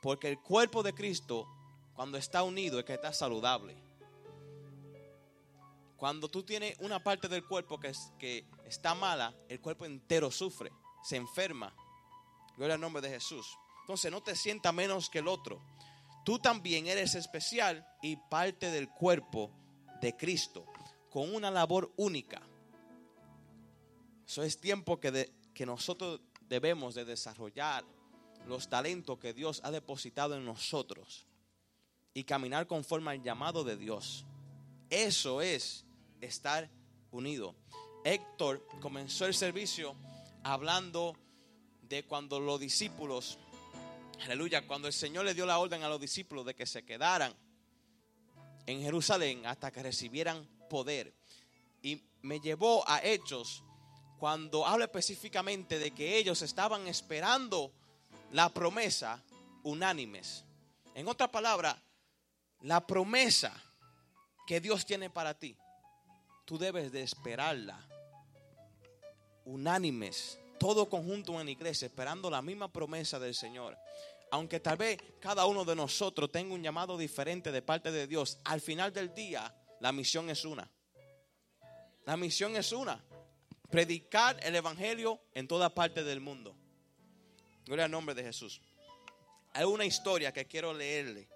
[0.02, 1.48] Porque el cuerpo de Cristo,
[1.94, 3.76] cuando está unido, es que está saludable.
[5.98, 10.72] Cuando tú tienes una parte del cuerpo que, que está mala, el cuerpo entero sufre,
[11.04, 11.74] se enferma.
[12.56, 13.58] Gloria al nombre de Jesús.
[13.82, 15.60] Entonces no te sienta menos que el otro.
[16.24, 19.52] Tú también eres especial y parte del cuerpo
[20.02, 20.66] de Cristo,
[21.18, 22.40] con una labor única.
[24.28, 27.84] Eso es tiempo que, que nosotros debemos de desarrollar
[28.46, 31.26] los talentos que Dios ha depositado en nosotros
[32.14, 34.28] y caminar conforme al llamado de Dios.
[34.92, 35.88] Eso es
[36.22, 36.70] estar
[37.10, 37.56] unido.
[38.04, 39.96] Héctor comenzó el servicio
[40.44, 41.16] hablando
[41.82, 43.40] de cuando los discípulos
[44.24, 47.34] Aleluya, cuando el Señor le dio la orden a los discípulos de que se quedaran
[48.68, 51.14] en Jerusalén hasta que recibieran poder.
[51.82, 53.64] Y me llevó a Hechos
[54.18, 57.72] cuando habla específicamente de que ellos estaban esperando
[58.32, 59.24] la promesa
[59.64, 60.44] unánimes.
[60.96, 61.82] En otra palabra,
[62.62, 63.54] la promesa
[64.48, 65.56] que Dios tiene para ti,
[66.46, 67.88] tú debes de esperarla
[69.46, 73.78] unánimes todo conjunto en iglesia esperando la misma promesa del Señor.
[74.32, 78.40] Aunque tal vez cada uno de nosotros tenga un llamado diferente de parte de Dios,
[78.44, 80.70] al final del día la misión es una.
[82.06, 83.04] La misión es una.
[83.70, 86.56] Predicar el Evangelio en toda parte del mundo.
[87.66, 88.62] Gloria al nombre de Jesús.
[89.54, 91.28] Hay una historia que quiero leerle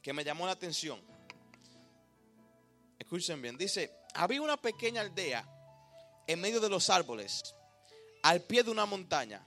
[0.00, 1.00] que me llamó la atención.
[2.98, 3.56] Escuchen bien.
[3.56, 5.46] Dice, había una pequeña aldea
[6.26, 7.54] en medio de los árboles,
[8.22, 9.46] al pie de una montaña.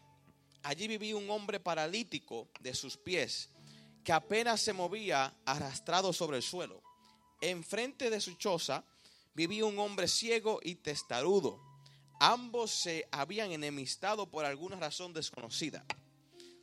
[0.64, 3.50] Allí vivía un hombre paralítico de sus pies,
[4.04, 6.85] que apenas se movía arrastrado sobre el suelo.
[7.42, 8.84] Enfrente de su choza
[9.34, 11.60] vivía un hombre ciego y testarudo.
[12.20, 15.86] Ambos se habían enemistado por alguna razón desconocida.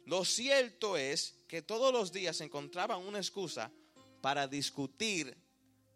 [0.06, 3.70] Lo cierto es que todos los días encontraban una excusa
[4.20, 5.36] para discutir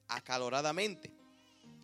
[0.09, 1.12] acaloradamente.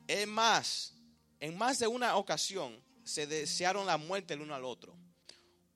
[0.06, 0.94] Es más,
[1.40, 4.94] en más de una ocasión se desearon la muerte el uno al otro.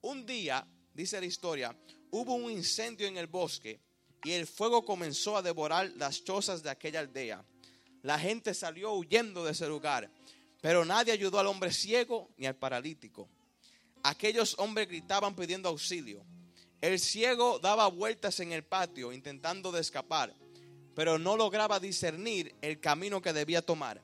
[0.01, 1.75] Un día, dice la historia,
[2.11, 3.81] hubo un incendio en el bosque
[4.23, 7.43] y el fuego comenzó a devorar las chozas de aquella aldea.
[8.03, 10.09] La gente salió huyendo de ese lugar,
[10.61, 13.29] pero nadie ayudó al hombre ciego ni al paralítico.
[14.03, 16.23] Aquellos hombres gritaban pidiendo auxilio.
[16.79, 20.33] El ciego daba vueltas en el patio intentando escapar,
[20.95, 24.01] pero no lograba discernir el camino que debía tomar.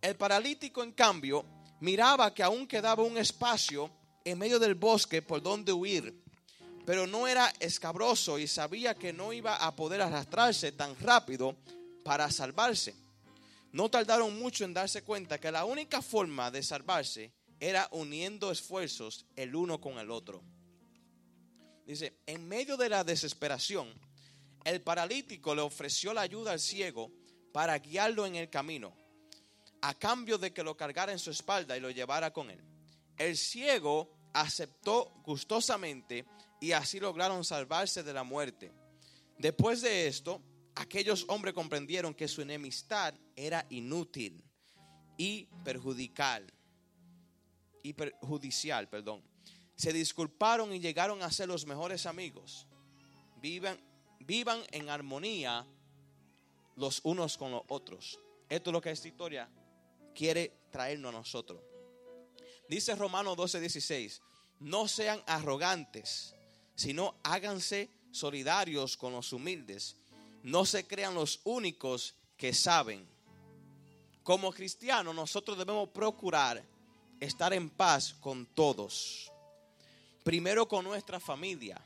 [0.00, 1.44] El paralítico, en cambio,
[1.80, 3.90] miraba que aún quedaba un espacio
[4.24, 6.21] en medio del bosque por donde huir,
[6.84, 11.56] pero no era escabroso y sabía que no iba a poder arrastrarse tan rápido
[12.04, 12.94] para salvarse.
[13.72, 19.26] No tardaron mucho en darse cuenta que la única forma de salvarse era uniendo esfuerzos
[19.36, 20.42] el uno con el otro.
[21.86, 23.88] Dice, en medio de la desesperación,
[24.64, 27.10] el paralítico le ofreció la ayuda al ciego
[27.52, 28.94] para guiarlo en el camino,
[29.80, 32.60] a cambio de que lo cargara en su espalda y lo llevara con él.
[33.16, 36.24] El ciego aceptó gustosamente
[36.62, 38.70] y así lograron salvarse de la muerte.
[39.36, 40.40] Después de esto,
[40.76, 44.44] aquellos hombres comprendieron que su enemistad era inútil
[45.16, 46.46] y perjudicial.
[47.82, 49.24] Y perjudicial, perdón.
[49.74, 52.68] Se disculparon y llegaron a ser los mejores amigos.
[53.40, 53.76] Vivan,
[54.20, 55.66] vivan en armonía
[56.76, 58.20] los unos con los otros.
[58.48, 59.50] Esto es lo que esta historia
[60.14, 61.60] quiere traernos a nosotros.
[62.68, 64.20] Dice Romanos 12:16,
[64.60, 66.36] no sean arrogantes,
[66.74, 69.96] sino háganse solidarios con los humildes
[70.42, 73.06] no se crean los únicos que saben.
[74.22, 76.62] Como cristianos nosotros debemos procurar
[77.20, 79.30] estar en paz con todos.
[80.24, 81.80] Primero con nuestra familia,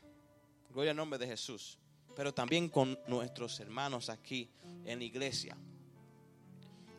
[0.71, 1.77] gloria al nombre de Jesús,
[2.15, 4.49] pero también con nuestros hermanos aquí
[4.85, 5.57] en la iglesia.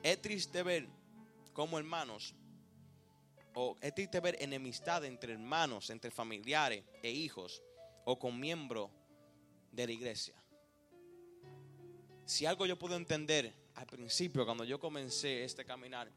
[0.02, 0.88] Es triste ver
[1.52, 2.34] como hermanos,
[3.54, 7.62] o es triste ver enemistad entre hermanos, entre familiares e hijos,
[8.08, 8.90] o con miembros
[9.72, 10.42] de la iglesia
[12.28, 16.12] si algo yo puedo entender al principio, cuando yo comencé este caminar,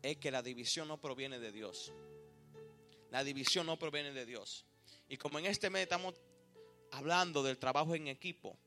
[0.00, 1.92] es que la división no proviene de Dios.
[3.10, 4.64] La división no proviene de Dios.
[5.06, 6.14] Y como en este mes estamos
[6.92, 8.58] hablando del trabajo en equipo,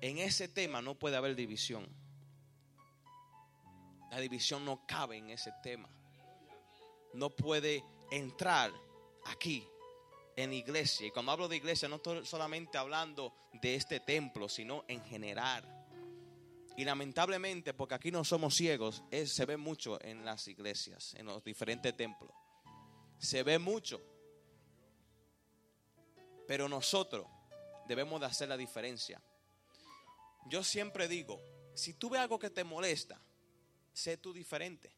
[0.00, 1.88] en ese tema no puede haber división.
[4.12, 5.90] La división no cabe en ese tema.
[7.14, 8.72] No puede entrar
[9.24, 9.66] aquí
[10.42, 11.06] en iglesia.
[11.06, 15.64] Y cuando hablo de iglesia no estoy solamente hablando de este templo, sino en general.
[16.76, 21.44] Y lamentablemente, porque aquí no somos ciegos, se ve mucho en las iglesias, en los
[21.44, 22.32] diferentes templos.
[23.18, 24.00] Se ve mucho.
[26.46, 27.26] Pero nosotros
[27.86, 29.20] debemos de hacer la diferencia.
[30.46, 31.40] Yo siempre digo,
[31.74, 33.20] si tú ves algo que te molesta,
[33.92, 34.90] sé tú diferente.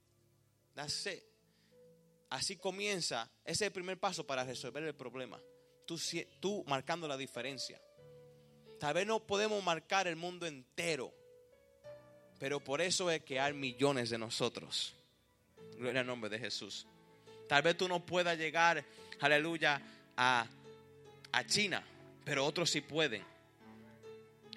[2.32, 5.40] Así comienza, ese es el primer paso para resolver el problema.
[5.86, 5.98] Tú,
[6.40, 7.80] tú marcando la diferencia.
[8.80, 11.12] Tal vez no podemos marcar el mundo entero
[12.42, 14.94] pero por eso es que hay millones de nosotros.
[15.76, 16.88] Gloria al nombre de Jesús.
[17.48, 18.84] Tal vez tú no puedas llegar,
[19.20, 19.80] aleluya,
[20.16, 20.44] a,
[21.30, 21.84] a China,
[22.24, 23.22] pero otros sí pueden.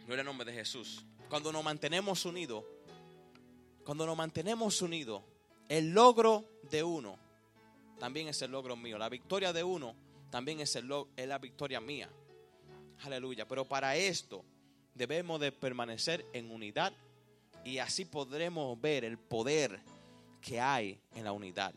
[0.07, 1.05] Gloria al nombre de Jesús.
[1.29, 2.65] Cuando nos mantenemos unidos,
[3.83, 5.21] cuando nos mantenemos unidos,
[5.69, 7.19] el logro de uno
[7.99, 8.97] también es el logro mío.
[8.97, 9.95] La victoria de uno
[10.29, 12.09] también es, el, es la victoria mía.
[13.03, 13.47] Aleluya.
[13.47, 14.43] Pero para esto
[14.93, 16.93] debemos de permanecer en unidad
[17.63, 19.79] y así podremos ver el poder
[20.41, 21.73] que hay en la unidad.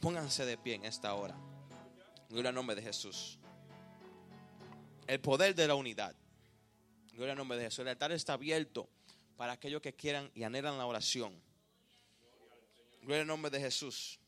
[0.00, 1.36] Pónganse de pie en esta hora.
[2.28, 3.38] Gloria al nombre de Jesús.
[5.06, 6.14] El poder de la unidad.
[7.12, 7.80] Gloria al nombre de Jesús.
[7.80, 8.88] El altar está abierto
[9.36, 11.34] para aquellos que quieran y anhelan la oración.
[13.02, 14.20] Gloria al nombre de Jesús.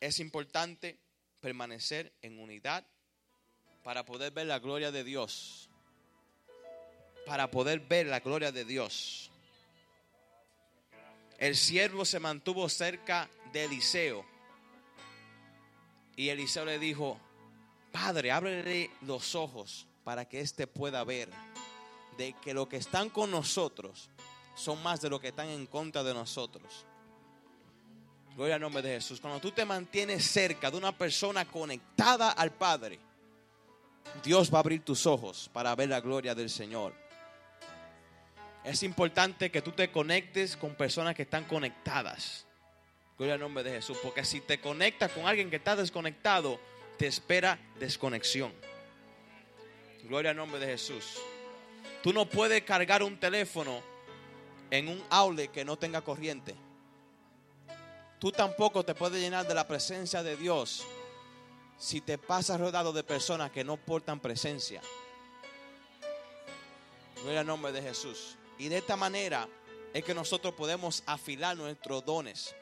[0.00, 0.98] Es importante
[1.40, 2.86] permanecer en unidad
[3.82, 5.68] para poder ver la gloria de Dios.
[7.26, 9.30] Para poder ver la gloria de Dios
[11.40, 14.26] el siervo se mantuvo cerca de Eliseo.
[16.14, 17.18] Y Eliseo le dijo,
[17.90, 21.30] Padre, ábrele los ojos para que éste pueda ver
[22.18, 24.10] de que lo que están con nosotros
[24.54, 26.84] son más de lo que están en contra de nosotros.
[28.36, 29.20] Gloria al nombre de Jesús.
[29.20, 32.98] Cuando tú te mantienes cerca de una persona conectada al Padre,
[34.22, 36.94] Dios va a abrir tus ojos para ver la gloria del Señor.
[38.64, 42.46] Es importante que tú te conectes con personas que están conectadas.
[43.16, 43.98] Gloria al nombre de Jesús.
[44.02, 46.60] Porque si te conectas con alguien que está desconectado,
[46.98, 48.52] te espera desconexión.
[50.04, 51.18] Gloria al nombre de Jesús.
[52.02, 53.82] Tú no puedes cargar un teléfono
[54.70, 56.54] en un aule que no tenga corriente.
[58.20, 60.84] Tú tampoco te puedes llenar de la presencia de Dios
[61.78, 64.82] si te pasas rodado de personas que no portan presencia.
[67.22, 68.36] Gloria al nombre de Jesús.
[68.58, 69.48] Y de esta manera
[69.94, 72.54] es que nosotros podemos afilar nuestros dones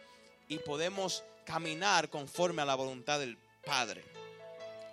[0.47, 4.05] y podemos caminar conforme a la voluntad del Padre.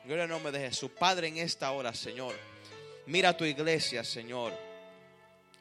[0.04, 0.90] Gloria al nombre de Jesús.
[0.90, 2.34] Padre, en esta hora, Señor,
[3.06, 4.52] mira tu iglesia, Señor.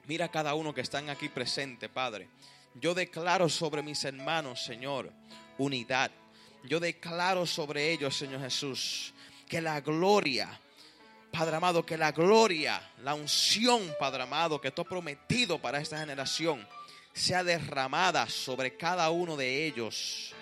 [0.06, 2.30] Mira a cada uno que están aquí presente, Padre.
[2.74, 5.12] Yo declaro sobre mis hermanos, Señor,
[5.58, 6.10] unidad.
[6.64, 9.14] Yo declaro sobre ellos, Señor Jesús,
[9.48, 10.60] que la gloria,
[11.30, 15.98] Padre amado, que la gloria, la unción, Padre amado, que tú has prometido para esta
[15.98, 16.66] generación,
[17.12, 20.32] sea derramada sobre cada uno de ellos.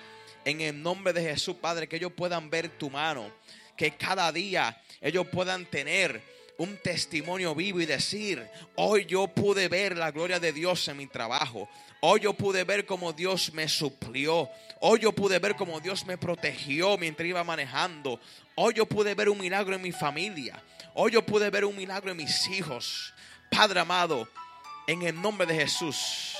[0.44, 3.30] En el nombre de Jesús, Padre, que ellos puedan ver tu mano,
[3.76, 8.46] que cada día ellos puedan tener un testimonio vivo y decir,
[8.76, 11.68] hoy yo pude ver la gloria de Dios en mi trabajo.
[12.00, 14.50] Hoy yo pude ver cómo Dios me suplió.
[14.80, 18.20] Hoy yo pude ver cómo Dios me protegió mientras iba manejando.
[18.54, 20.62] Hoy yo pude ver un milagro en mi familia.
[20.94, 23.14] Hoy yo pude ver un milagro en mis hijos.
[23.50, 24.28] Padre amado,
[24.86, 26.36] en el nombre de Jesús,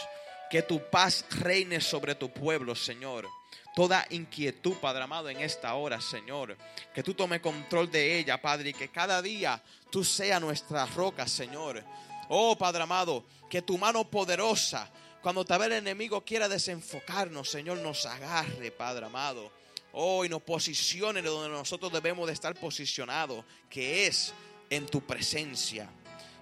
[0.50, 3.28] que tu paz reine sobre tu pueblo, Señor.
[3.74, 6.56] Toda inquietud, Padre amado, en esta hora, Señor.
[6.94, 11.26] Que tú tome control de ella, Padre, y que cada día tú seas nuestra roca,
[11.26, 11.82] Señor.
[12.28, 14.90] Oh, Padre amado, que tu mano poderosa,
[15.22, 19.52] cuando tal vez el enemigo quiera desenfocarnos, Señor, nos agarre, Padre amado.
[19.92, 24.34] Oh, y nos posicione donde nosotros debemos de estar posicionados, que es
[24.68, 25.88] en tu presencia.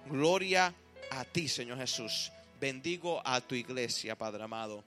[0.09, 0.73] Gloria
[1.11, 2.31] a ti, Señor Jesús.
[2.59, 4.83] Bendigo a tu iglesia, Padre amado.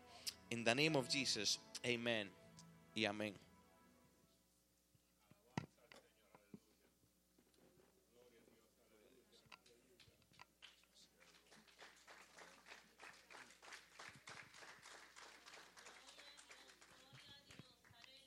[0.50, 2.32] In the name of Jesus, amen
[2.94, 3.38] y amén.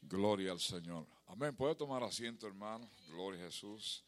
[0.02, 1.06] Gloria al Señor.
[1.28, 1.54] Amén.
[1.56, 2.90] Puede tomar asiento, hermano.
[3.10, 4.06] Gloria a Jesús.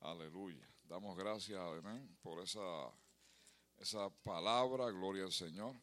[0.00, 0.68] Aleluya.
[0.92, 2.60] Damos gracias, amén, por esa,
[3.78, 5.74] esa palabra, gloria al Señor,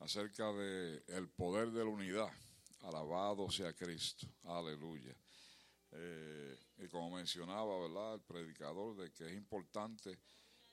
[0.00, 2.30] acerca de el poder de la unidad.
[2.82, 4.26] Alabado sea Cristo.
[4.44, 5.14] Aleluya.
[5.90, 8.14] Eh, y como mencionaba, ¿verdad?
[8.14, 10.18] El predicador de que es importante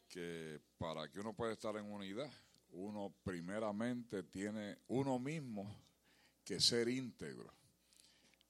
[0.07, 2.31] que para que uno pueda estar en unidad,
[2.71, 5.75] uno primeramente tiene uno mismo
[6.43, 7.51] que ser íntegro.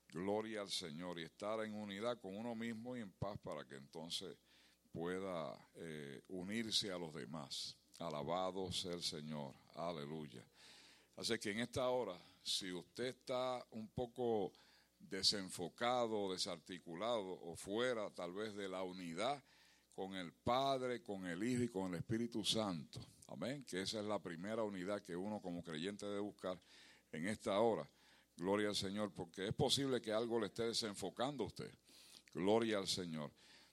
[0.09, 3.76] Gloria al Señor y estar en unidad con uno mismo y en paz para que
[3.76, 4.38] entonces
[4.91, 7.78] pueda eh, unirse a los demás.
[7.99, 9.53] Alabado sea el Señor.
[9.76, 10.45] Aleluya.
[11.16, 14.51] Así que en esta hora, si usted está un poco
[14.99, 19.43] desenfocado, desarticulado o fuera tal vez de la unidad
[19.93, 22.99] con el Padre, con el Hijo y con el Espíritu Santo.
[23.28, 23.63] Amén.
[23.66, 26.59] Que esa es la primera unidad que uno como creyente debe buscar
[27.11, 27.89] en esta hora.
[28.36, 31.72] Gloria al Señor, porque es posible que algo le esté desenfocando a usted.
[32.34, 33.32] Gloria al Señor.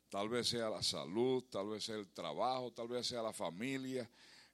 [0.08, 4.08] Tal vez sea la salud, tal vez sea el trabajo, tal vez sea la familia.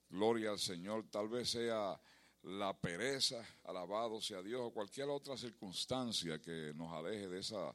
[0.09, 1.07] Gloria al Señor.
[1.11, 2.01] Tal vez sea
[2.43, 3.45] la pereza.
[3.65, 4.61] Alabado sea Dios.
[4.65, 7.75] O cualquier otra circunstancia que nos aleje de esa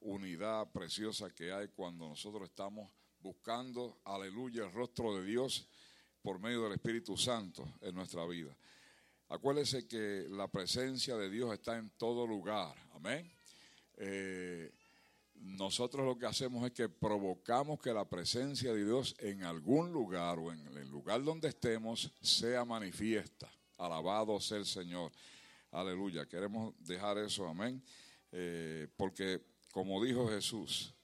[0.00, 2.90] unidad preciosa que hay cuando nosotros estamos
[3.20, 5.68] buscando, aleluya, el rostro de Dios
[6.22, 8.56] por medio del Espíritu Santo en nuestra vida.
[9.28, 12.76] Acuérdese que la presencia de Dios está en todo lugar.
[12.94, 13.32] Amén.
[13.96, 14.72] Eh,
[15.34, 20.38] nosotros lo que hacemos es que provocamos que la presencia de Dios en algún lugar
[20.38, 23.50] o en el lugar donde estemos sea manifiesta.
[23.82, 25.10] Alabado sea el Señor.
[25.72, 26.24] Aleluya.
[26.26, 27.82] Queremos dejar eso, amén.
[28.30, 30.94] Eh, porque como dijo Jesús,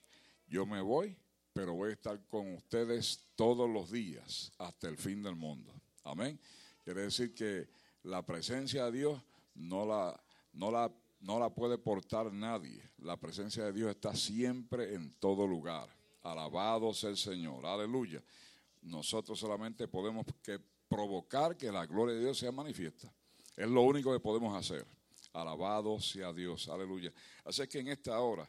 [0.46, 1.16] yo me voy,
[1.52, 5.72] pero voy a estar con ustedes todos los días hasta el fin del mundo.
[6.04, 6.38] Amén.
[6.84, 7.68] Quiere decir que
[8.04, 9.22] la presencia de Dios
[9.54, 10.18] no la,
[10.52, 12.88] no la, no la puede portar nadie.
[12.98, 15.88] La presencia de Dios está siempre en todo lugar.
[16.22, 17.66] Alabado sea el Señor.
[17.66, 18.22] Aleluya.
[18.82, 23.12] Nosotros solamente podemos que provocar que la gloria de Dios sea manifiesta.
[23.56, 24.86] Es lo único que podemos hacer.
[25.32, 27.12] Alabado sea Dios, aleluya.
[27.44, 28.48] Así que en esta hora,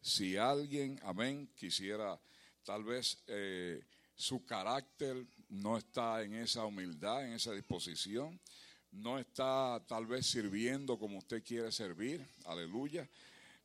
[0.00, 2.18] si alguien, amén, quisiera
[2.62, 3.82] tal vez eh,
[4.14, 8.40] su carácter no está en esa humildad, en esa disposición,
[8.92, 13.08] no está tal vez sirviendo como usted quiere servir, aleluya,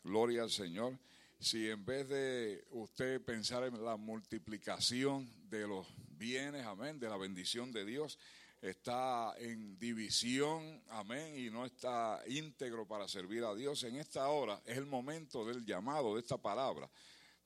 [0.03, 0.97] gloria al Señor.
[1.41, 5.87] Si en vez de usted pensar en la multiplicación de los
[6.17, 8.19] bienes, amén, de la bendición de Dios,
[8.61, 14.61] está en división, amén, y no está íntegro para servir a Dios, en esta hora
[14.65, 16.89] es el momento del llamado de esta palabra,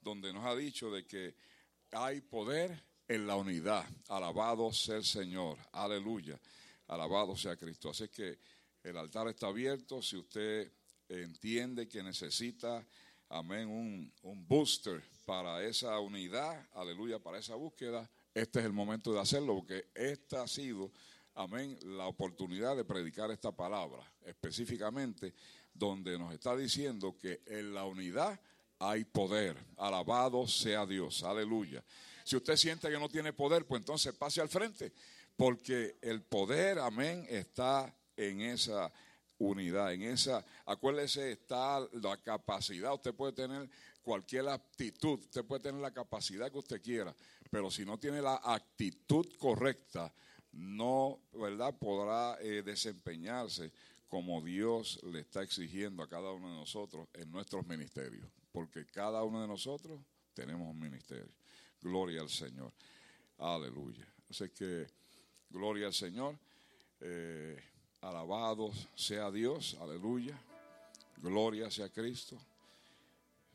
[0.01, 1.35] donde nos ha dicho de que
[1.91, 3.85] hay poder en la unidad.
[4.07, 6.39] Alabado sea el Señor, aleluya,
[6.87, 7.91] alabado sea Cristo.
[7.91, 8.39] Así que
[8.81, 10.73] el altar está abierto, si usted
[11.07, 12.83] entiende que necesita,
[13.29, 19.13] amén, un, un booster para esa unidad, aleluya, para esa búsqueda, este es el momento
[19.13, 20.91] de hacerlo, porque esta ha sido,
[21.35, 25.33] amén, la oportunidad de predicar esta palabra, específicamente
[25.73, 28.39] donde nos está diciendo que en la unidad
[28.79, 29.57] hay poder.
[29.77, 31.83] Alabado sea Dios, aleluya.
[32.23, 34.93] Si usted siente que no tiene poder, pues entonces pase al frente,
[35.35, 38.91] porque el poder, amén, está en esa
[39.47, 43.69] unidad, en esa, acuérdese, está la capacidad, usted puede tener
[44.01, 47.15] cualquier actitud, usted puede tener la capacidad que usted quiera,
[47.49, 50.13] pero si no tiene la actitud correcta,
[50.53, 53.71] no, ¿verdad?, podrá eh, desempeñarse
[54.07, 59.23] como Dios le está exigiendo a cada uno de nosotros en nuestros ministerios, porque cada
[59.23, 59.99] uno de nosotros
[60.33, 61.33] tenemos un ministerio.
[61.81, 62.71] Gloria al Señor.
[63.39, 64.07] Aleluya.
[64.29, 64.87] Así que,
[65.49, 66.37] gloria al Señor.
[66.99, 67.59] Eh,
[68.03, 69.77] alabado sea Dios.
[69.81, 70.37] Aleluya.
[71.17, 72.37] Gloria sea Cristo.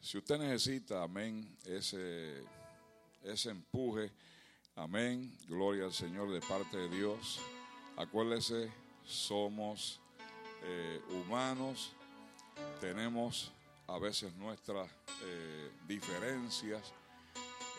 [0.00, 2.42] Si usted necesita, amén, ese
[3.22, 4.10] ese empuje.
[4.76, 5.36] Amén.
[5.48, 7.40] Gloria al Señor de parte de Dios.
[7.96, 8.70] Acuérdese,
[9.04, 10.00] somos
[10.62, 11.92] eh, humanos,
[12.80, 13.50] tenemos
[13.88, 14.88] a veces nuestras
[15.24, 16.92] eh, diferencias,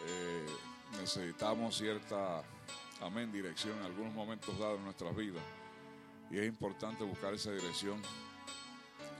[0.05, 0.45] eh,
[0.99, 2.43] necesitamos cierta,
[3.01, 5.43] amén, dirección en algunos momentos dados en nuestras vidas.
[6.31, 8.01] Y es importante buscar esa dirección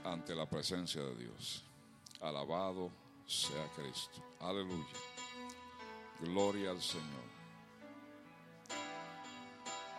[0.04, 1.64] ante la presencia de Dios.
[2.20, 2.90] Alabado
[3.26, 4.22] sea Cristo.
[4.40, 4.84] Aleluya.
[6.20, 7.30] Gloria al Señor.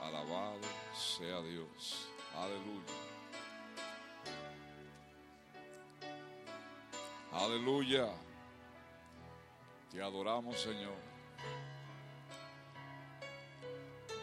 [0.01, 0.59] Alabado
[0.93, 2.07] sea Dios.
[2.35, 3.11] Aleluya.
[7.31, 8.07] Aleluya.
[9.91, 10.95] Te adoramos, Señor.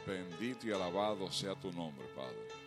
[0.06, 2.57] Bendito y alabado sea tu nombre, Padre.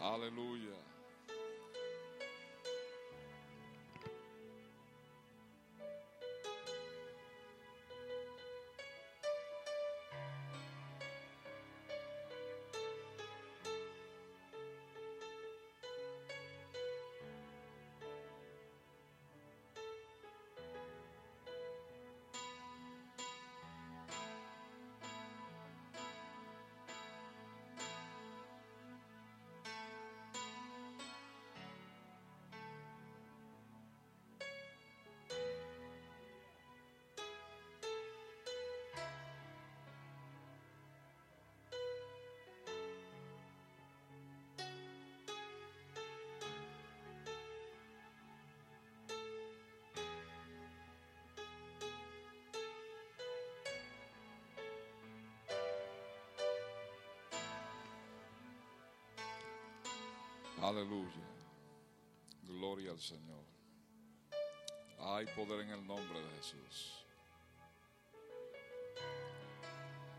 [0.00, 0.79] Aleluya.
[60.62, 61.26] Aleluya.
[62.42, 63.44] Gloria al Señor.
[64.98, 67.06] Hay poder en el nombre de Jesús.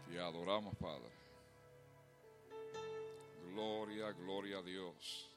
[0.10, 1.12] Te adoramos, Padre.
[3.54, 5.30] Gloria, gloria a Dios.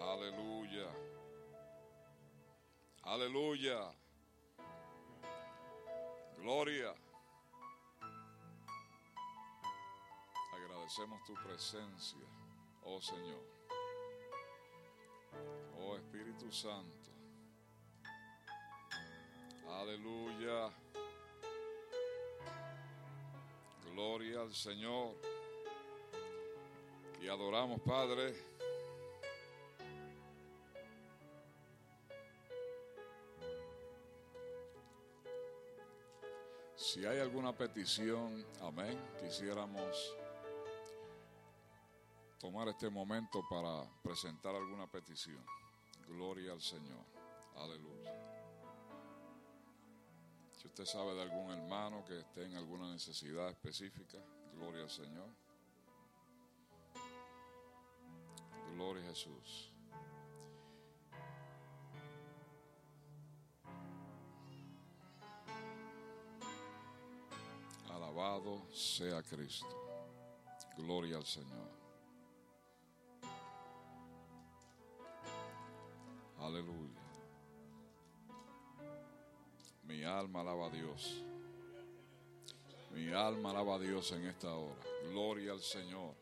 [0.00, 0.88] Aleluya.
[3.02, 3.92] Aleluya.
[6.36, 6.94] Gloria.
[10.52, 12.26] Agradecemos tu presencia,
[12.84, 13.57] oh Señor.
[15.78, 17.10] Oh Espíritu Santo.
[19.68, 20.70] Aleluya.
[23.92, 25.14] Gloria al Señor.
[27.20, 28.34] Y adoramos, Padre.
[36.76, 40.16] Si hay alguna petición, amén, quisiéramos
[42.38, 45.44] tomar este momento para presentar alguna petición.
[46.06, 47.04] Gloria al Señor.
[47.56, 48.12] Aleluya.
[50.52, 54.18] Si usted sabe de algún hermano que esté en alguna necesidad específica,
[54.54, 55.28] gloria al Señor.
[58.74, 59.72] Gloria a Jesús.
[67.90, 69.66] Alabado sea Cristo.
[70.76, 71.77] Gloria al Señor.
[76.40, 77.02] Aleluya.
[79.84, 81.22] Mi alma alaba a Dios.
[82.92, 84.80] Mi alma alaba a Dios en esta hora.
[85.10, 86.14] Gloria al Señor.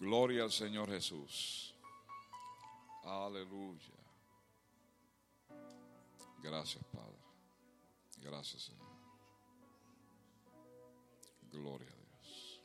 [0.00, 1.74] Gloria al Señor Jesús.
[3.04, 3.94] Aleluya.
[6.42, 7.18] Gracias, Padre.
[8.18, 8.84] Gracias, Señor.
[11.50, 12.60] Gloria a Dios.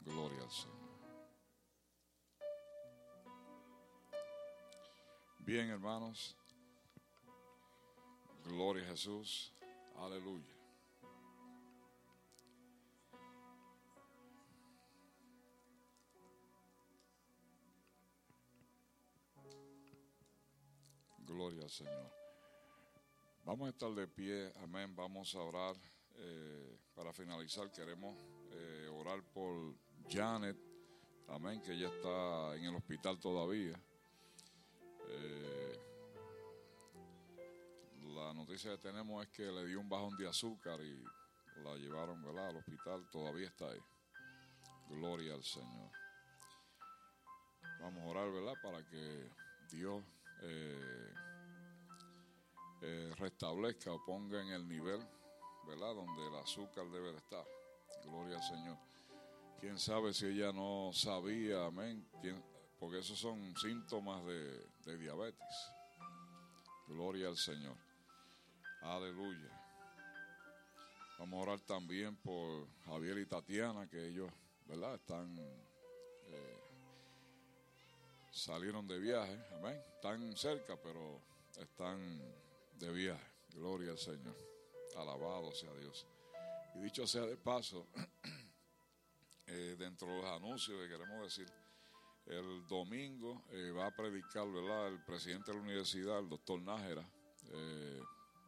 [0.00, 0.79] Gloria al Señor.
[5.44, 6.36] Bien, hermanos.
[8.44, 9.52] Gloria a Jesús.
[9.96, 10.44] Aleluya.
[21.18, 22.12] Gloria al Señor.
[23.44, 24.94] Vamos a estar de pie, amén.
[24.94, 25.76] Vamos a orar.
[26.16, 28.14] Eh, para finalizar, queremos
[28.50, 29.74] eh, orar por
[30.10, 30.56] Janet,
[31.28, 33.80] amén, que ella está en el hospital todavía.
[35.12, 35.78] Eh,
[38.14, 41.04] la noticia que tenemos es que le dio un bajón de azúcar y
[41.62, 42.48] la llevaron ¿verdad?
[42.48, 43.80] al hospital, todavía está ahí.
[44.88, 45.90] Gloria al Señor.
[47.80, 48.54] Vamos a orar, ¿verdad?
[48.62, 49.30] Para que
[49.70, 50.02] Dios
[50.42, 51.12] eh,
[52.82, 55.00] eh, restablezca o ponga en el nivel,
[55.66, 55.94] ¿verdad?
[55.94, 57.44] Donde el azúcar debe de estar.
[58.04, 58.78] Gloria al Señor.
[59.60, 62.06] Quién sabe si ella no sabía, amén.
[62.20, 62.42] ¿Quién,
[62.80, 65.70] porque esos son síntomas de, diabetes.
[66.88, 67.76] Gloria al Señor.
[68.80, 69.50] Aleluya.
[71.18, 74.32] Vamos a orar también por Javier y Tatiana, que ellos,
[74.66, 74.94] ¿verdad?
[74.94, 76.58] Están, eh,
[78.32, 79.78] salieron de viaje, amén.
[79.96, 81.20] Están cerca, pero
[81.58, 82.18] están
[82.78, 83.30] de viaje.
[83.50, 84.36] Gloria al Señor.
[84.96, 86.06] Alabado sea Dios.
[86.74, 87.86] Y dicho sea de paso,
[89.46, 91.59] eh, dentro de los anuncios que queremos decir,
[92.26, 94.88] el domingo eh, va a predicar, ¿verdad?
[94.88, 97.08] El presidente de la universidad, el doctor Nájera.
[97.52, 98.00] Eh,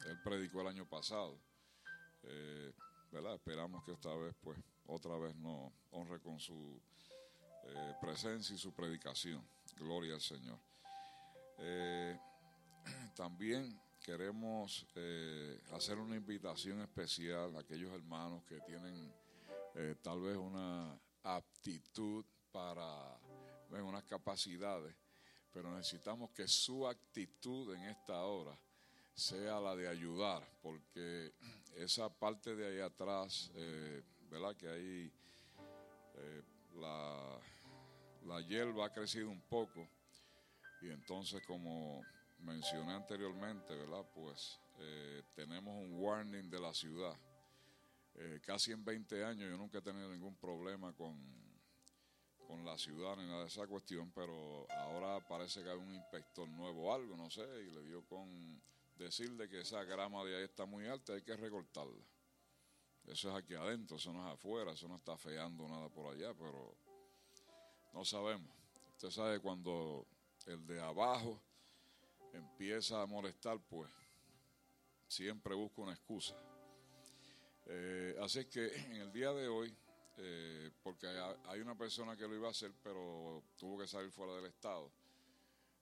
[0.07, 1.39] él predicó el año pasado.
[2.23, 2.73] Eh,
[3.11, 3.35] ¿verdad?
[3.35, 6.81] Esperamos que esta vez, pues, otra vez nos honre con su
[8.01, 9.47] presencia y su predicación.
[9.77, 10.59] Gloria al Señor.
[13.15, 14.85] También queremos
[15.73, 19.13] hacer una invitación especial a aquellos hermanos que tienen
[20.03, 23.17] tal vez una aptitud para
[23.81, 24.95] unas capacidades,
[25.53, 28.59] pero necesitamos que su actitud en esta hora
[29.15, 31.33] sea la de ayudar, porque
[31.77, 34.57] esa parte de ahí atrás, eh, ¿verdad?
[34.57, 35.13] Que ahí
[36.17, 36.43] eh,
[36.75, 37.39] la,
[38.27, 39.87] la hierba ha crecido un poco
[40.81, 42.05] y entonces como
[42.41, 44.05] mencioné anteriormente, ¿verdad?
[44.15, 47.17] Pues eh, tenemos un warning de la ciudad.
[48.45, 51.17] Casi en 20 años yo nunca he tenido ningún problema con,
[52.53, 56.47] con la ciudad ni nada de esa cuestión, pero ahora parece que hay un inspector
[56.51, 58.61] nuevo algo, no sé, y le dio con
[58.99, 62.05] decirle que esa grama de ahí está muy alta, hay que recortarla.
[63.07, 66.35] Eso es aquí adentro, eso no es afuera, eso no está feando nada por allá,
[66.35, 66.75] pero
[67.95, 68.53] no sabemos.
[68.97, 70.07] Usted sabe cuando
[70.45, 71.41] el de abajo
[72.35, 73.91] empieza a molestar, pues
[75.09, 76.35] siempre busca una excusa.
[77.65, 79.75] Eh, así que en el día de hoy,
[80.25, 81.09] eh, porque
[81.49, 84.93] hay, una persona que lo iba a hacer, pero tuvo que salir fuera del estado.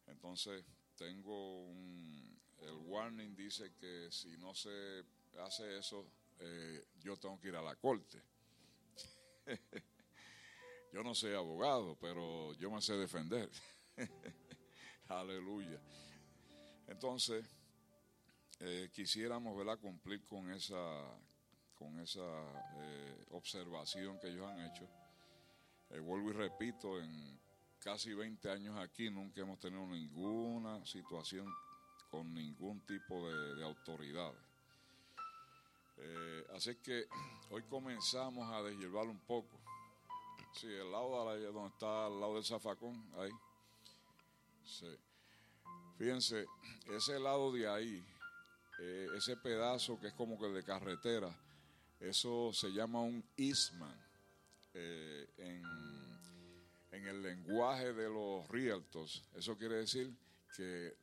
[0.07, 0.65] Entonces,
[0.97, 5.05] tengo un, el warning dice que si no se
[5.39, 8.23] hace eso, eh, yo tengo que ir a la corte.
[10.93, 13.51] yo no soy abogado, pero yo me sé defender.
[15.09, 15.79] Aleluya.
[16.87, 17.45] Entonces,
[18.61, 19.79] eh, quisiéramos ¿verdad?
[19.79, 20.75] cumplir con esa,
[21.81, 22.21] con esa
[22.77, 24.87] eh, observación que ellos han hecho.
[25.89, 27.41] Eh, vuelvo y repito, en
[27.83, 31.51] casi 20 años aquí nunca hemos tenido ninguna situación
[32.11, 34.39] con ningún tipo de, de autoridades.
[35.97, 37.09] Eh, así que
[37.51, 39.59] hoy comenzamos a deshiervar un poco.
[40.53, 43.31] Sí, el lado de la, donde está al lado del zafacón, ahí.
[44.65, 44.99] Sí.
[45.97, 46.45] Fíjense,
[46.95, 48.05] ese lado de ahí,
[49.15, 51.31] ese pedazo que es como que de carretera,
[52.01, 53.95] eso se llama un eastman
[54.75, 59.23] eh, en, el lenguaje de los realtors.
[59.35, 60.15] Eso quiere decir
[60.55, 60.97] que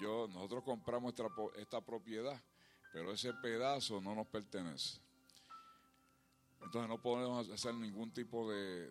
[0.00, 2.38] yo, nosotros compramos esta, esta propiedad,
[2.92, 4.98] pero ese pedazo no nos pertenece.
[6.60, 8.90] Entonces no podemos hacer ningún tipo de,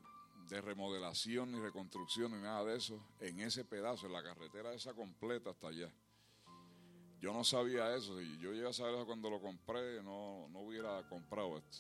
[0.50, 4.94] de remodelación ni reconstrucción ni nada de eso en ese pedazo, en la carretera esa
[4.94, 5.92] completa hasta allá.
[7.20, 10.60] Yo no sabía eso, y yo llegué a saber eso cuando lo compré, no, no
[10.60, 11.78] hubiera comprado esto,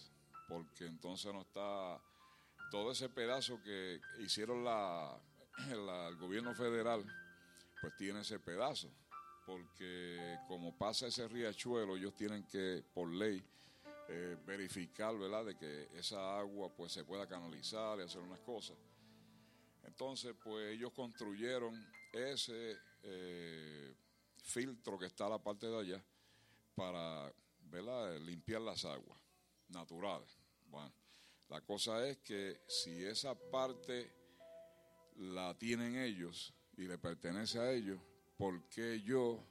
[0.48, 2.02] porque entonces no está
[2.72, 5.20] todo ese pedazo que hicieron la-
[5.70, 7.03] el gobierno federal,
[7.82, 8.90] pues tiene ese pedazo,
[9.45, 13.44] porque como pasa ese riachuelo, ellos tienen que, por ley,
[14.07, 18.78] eh, verificar, ¿verdad?, de que esa agua pues se pueda canalizar y hacer unas cosas.
[19.84, 21.74] Entonces, pues ellos construyeron
[22.12, 23.94] ese eh,
[24.45, 26.05] filtro que está a la parte de allá
[26.76, 27.34] para,
[27.69, 29.19] ¿verdad?, limpiar las aguas
[29.69, 30.38] naturales.
[30.67, 30.93] Bueno,
[31.49, 34.11] la cosa es que si esa parte
[35.15, 37.99] la tienen ellos y le pertenece a ellos,
[38.38, 39.43] ¿por qué yo,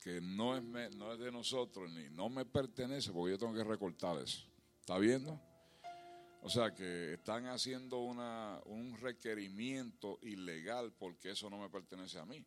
[0.00, 3.54] que no es, me- no es de nosotros ni no me pertenece, porque yo tengo
[3.54, 4.46] que recortar eso?
[4.80, 5.40] ¿Está viendo?
[6.42, 12.24] O sea que están haciendo una, un requerimiento ilegal porque eso no me pertenece a
[12.24, 12.42] mí.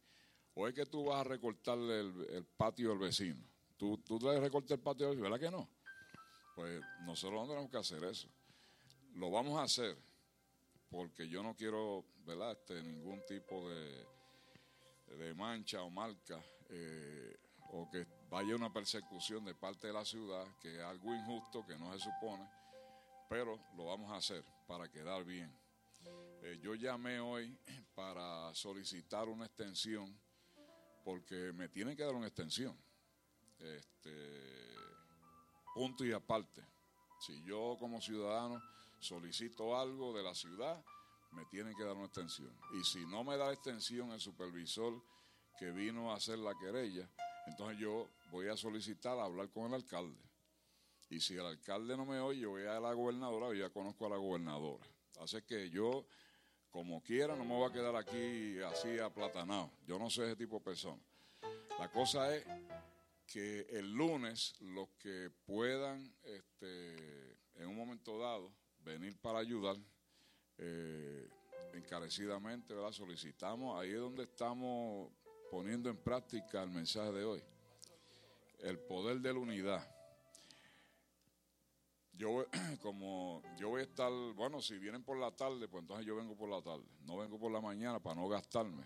[0.56, 3.44] O es que tú vas a recortarle el, patio del vecino.
[3.78, 5.70] ¿Tú, tú le recortas el patio del vecino, ¿verdad que no?
[6.56, 8.28] Pues nosotros no tenemos que hacer eso.
[9.16, 9.98] Lo vamos a hacer
[10.90, 14.06] porque yo no quiero, ¿verdad?, este, ningún tipo de,
[15.18, 16.40] de mancha o marca
[16.70, 17.36] eh,
[17.72, 21.78] o que vaya una persecución de parte de la ciudad, que es algo injusto, que
[21.78, 22.48] no se supone,
[23.28, 25.52] pero lo vamos a hacer para quedar bien.
[26.44, 27.58] Eh, yo llamé hoy
[27.96, 30.16] para solicitar una extensión
[31.04, 32.78] porque me tienen que dar una extensión.
[33.60, 34.76] Este,
[35.74, 36.64] punto y aparte.
[37.20, 38.62] Si yo como ciudadano
[39.00, 40.84] solicito algo de la ciudad,
[41.32, 42.56] me tienen que dar una extensión.
[42.74, 45.02] Y si no me da extensión el supervisor
[45.58, 47.10] que vino a hacer la querella,
[47.48, 50.20] entonces yo voy a solicitar hablar con el alcalde.
[51.10, 54.10] Y si el alcalde no me oye, voy a la gobernadora, yo ya conozco a
[54.10, 54.86] la gobernadora.
[55.20, 56.06] Así que yo,
[56.74, 59.70] como quiera, no me voy a quedar aquí así aplatanado.
[59.86, 61.00] Yo no soy ese tipo de persona.
[61.78, 62.44] La cosa es
[63.28, 69.78] que el lunes los que puedan, este, en un momento dado, venir para ayudar,
[70.58, 71.30] eh,
[71.76, 72.92] encarecidamente, ¿verdad?
[72.92, 75.12] Solicitamos, ahí es donde estamos
[75.52, 77.44] poniendo en práctica el mensaje de hoy.
[78.62, 79.93] El poder de la unidad.
[82.14, 82.46] Yo,
[82.82, 86.36] como yo voy a estar, bueno, si vienen por la tarde, pues entonces yo vengo
[86.36, 86.86] por la tarde.
[87.06, 88.84] No vengo por la mañana para no gastarme.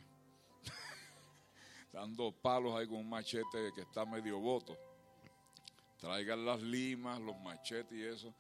[1.91, 4.78] Dando palos ahí con un machete que está medio voto.
[5.98, 8.34] Traigan las limas, los machetes y eso.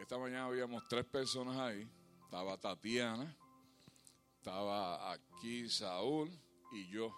[0.00, 1.88] Esta mañana habíamos tres personas ahí.
[2.24, 3.32] Estaba Tatiana,
[4.38, 6.28] estaba aquí Saúl
[6.72, 7.14] y yo,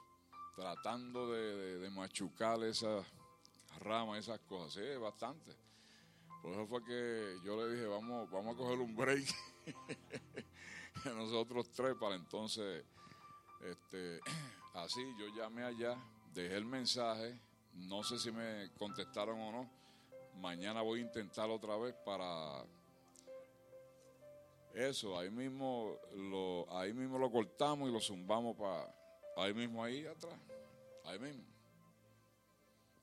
[0.55, 3.07] tratando de, de- de machucar esas
[3.81, 4.75] ramas, esas cosas.
[4.75, 5.57] Sí, bastante.
[6.47, 9.27] Por eso fue que yo le dije, vamos, vamos a coger un break.
[11.05, 12.85] Nosotros tres para entonces,
[13.69, 14.21] este,
[14.75, 15.99] así yo llamé allá,
[16.33, 17.37] dejé el mensaje,
[17.75, 19.71] no sé si me contestaron o no.
[20.37, 22.65] Mañana voy a intentar otra vez para
[24.73, 28.95] eso, ahí mismo lo, ahí mismo lo cortamos y lo zumbamos para
[29.37, 30.39] ahí mismo ahí atrás,
[31.07, 31.56] ahí mismo.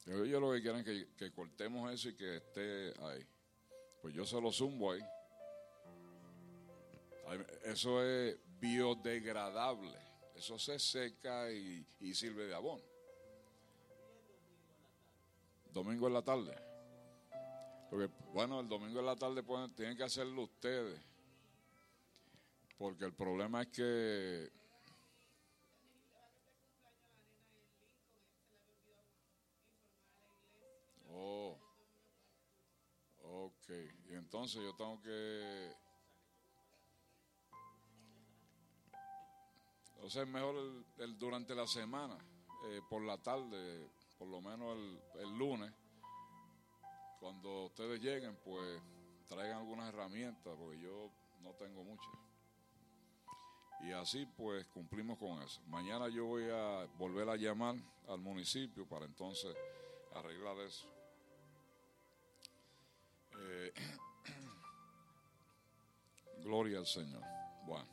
[0.06, 3.26] Yo, yo lo que quieren es que, que cortemos eso y que esté ahí.
[4.02, 5.02] Pues yo se lo zumbo ahí.
[7.28, 9.98] Ahí- Eso es biodegradable.
[10.36, 12.84] Eso se seca y, y sirve de abono.
[15.72, 16.56] Domingo en la tarde.
[17.90, 21.00] Porque, bueno, el domingo en la tarde pueden, tienen que hacerlo ustedes.
[22.78, 24.52] Porque el problema es que.
[34.10, 35.74] Y entonces yo tengo que...
[40.10, 40.56] Sea, es mejor
[40.98, 42.18] el- durante la semana,
[42.66, 45.72] eh, por la tarde, por lo menos el, el lunes,
[47.20, 48.82] cuando ustedes lleguen, pues
[49.28, 51.10] traigan algunas herramientas, porque yo
[51.42, 52.14] no tengo muchas.
[53.82, 55.62] Y así pues cumplimos con eso.
[55.68, 57.76] Mañana yo voy a volver a llamar
[58.08, 59.56] al municipio para entonces
[60.14, 60.88] arreglar eso.
[63.40, 63.74] Eh,
[66.44, 67.24] gloria al Señor.
[67.66, 67.90] Bueno.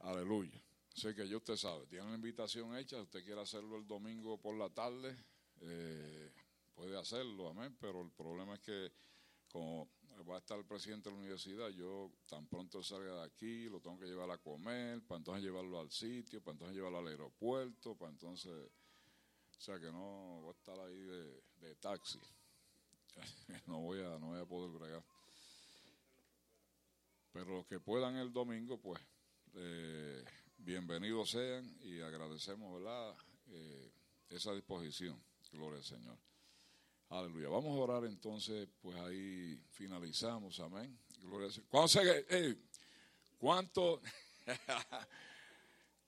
[0.00, 0.60] Aleluya.
[0.94, 4.38] Sé que ya usted sabe, tiene una invitación hecha, si usted quiere hacerlo el domingo
[4.38, 5.16] por la tarde,
[5.60, 6.30] eh,
[6.74, 8.92] puede hacerlo, amén, pero el problema es que
[9.48, 9.88] como
[10.28, 13.80] va a estar el presidente de la universidad, yo tan pronto salga de aquí, lo
[13.80, 17.96] tengo que llevar a comer, para entonces llevarlo al sitio, para entonces llevarlo al aeropuerto,
[17.96, 21.00] para entonces, o sea que no voy a estar ahí
[21.60, 22.20] de taxi,
[23.66, 25.02] no voy a, no voy a poder bregar.
[27.32, 29.00] Pero los que puedan el domingo, pues,
[29.54, 30.24] eh,
[30.58, 33.14] bienvenidos sean y agradecemos, ¿verdad?,
[33.48, 33.90] eh,
[34.30, 35.22] esa disposición.
[35.50, 36.16] Gloria al Señor.
[37.10, 37.48] Aleluya.
[37.48, 40.98] Vamos a orar entonces, pues ahí finalizamos, amén.
[41.20, 41.62] Gloria al.
[41.68, 42.56] ¿Cuántos, eh,
[43.38, 44.00] cuánto-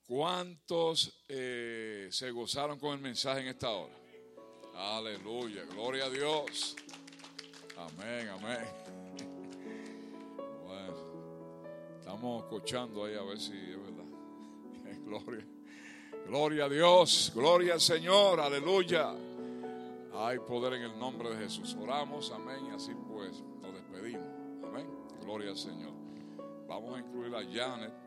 [0.07, 3.93] cuántos eh, se gozaron con el mensaje en esta hora?
[4.77, 5.63] Aleluya.
[5.65, 6.75] Gloria a Dios.
[7.77, 8.67] Amén, amén.
[10.65, 10.93] Bueno,
[11.99, 14.99] estamos escuchando ahí a ver si es verdad.
[15.05, 15.45] Gloria.
[16.27, 17.31] Gloria a Dios.
[17.33, 18.39] Gloria al Señor.
[18.39, 19.13] Aleluya.
[20.13, 21.75] Hay poder en el nombre de Jesús.
[21.79, 24.27] Oramos, amén, y así pues nos despedimos.
[24.65, 24.87] Amén.
[25.21, 25.91] Gloria al Señor.
[26.67, 28.04] Vamos a incluir a Janet.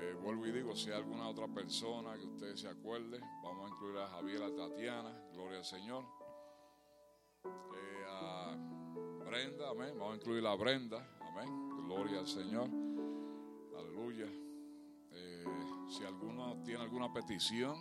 [0.00, 3.74] Eh, vuelvo y digo, si hay alguna otra persona que usted se acuerde, vamos a
[3.74, 5.10] incluir a Javier, a Tatiana.
[5.32, 6.04] Gloria al Señor.
[7.44, 8.56] Eh, a
[9.24, 9.98] Brenda, amén.
[9.98, 11.04] Vamos a incluir a Brenda.
[11.20, 11.68] Amén.
[11.84, 12.68] Gloria al Señor.
[13.76, 14.26] Aleluya.
[15.10, 15.44] Eh,
[15.88, 17.76] si alguno tiene alguna petición,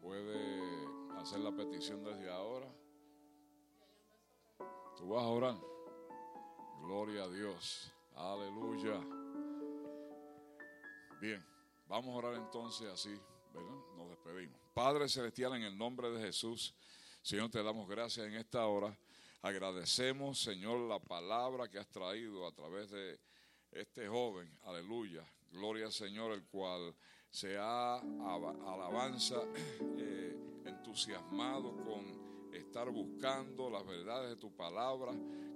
[0.00, 0.86] puede
[1.18, 2.72] hacer la petición desde ahora.
[4.96, 5.56] Tú vas a orar.
[6.80, 7.92] Gloria a Dios.
[8.14, 9.21] Aleluya.
[11.22, 11.40] Bien,
[11.86, 13.16] vamos a orar entonces así.
[13.96, 14.58] Nos despedimos.
[14.74, 16.74] Padre Celestial, en el nombre de Jesús,
[17.22, 18.98] Señor, te damos gracias en esta hora.
[19.40, 23.20] Agradecemos, Señor, la palabra que has traído a través de
[23.70, 24.50] este joven.
[24.64, 25.24] Aleluya.
[25.52, 26.92] Gloria al Señor, el cual
[27.30, 29.36] se ha alabanza
[29.98, 35.12] eh, entusiasmado con estar buscando las verdades de tu palabra.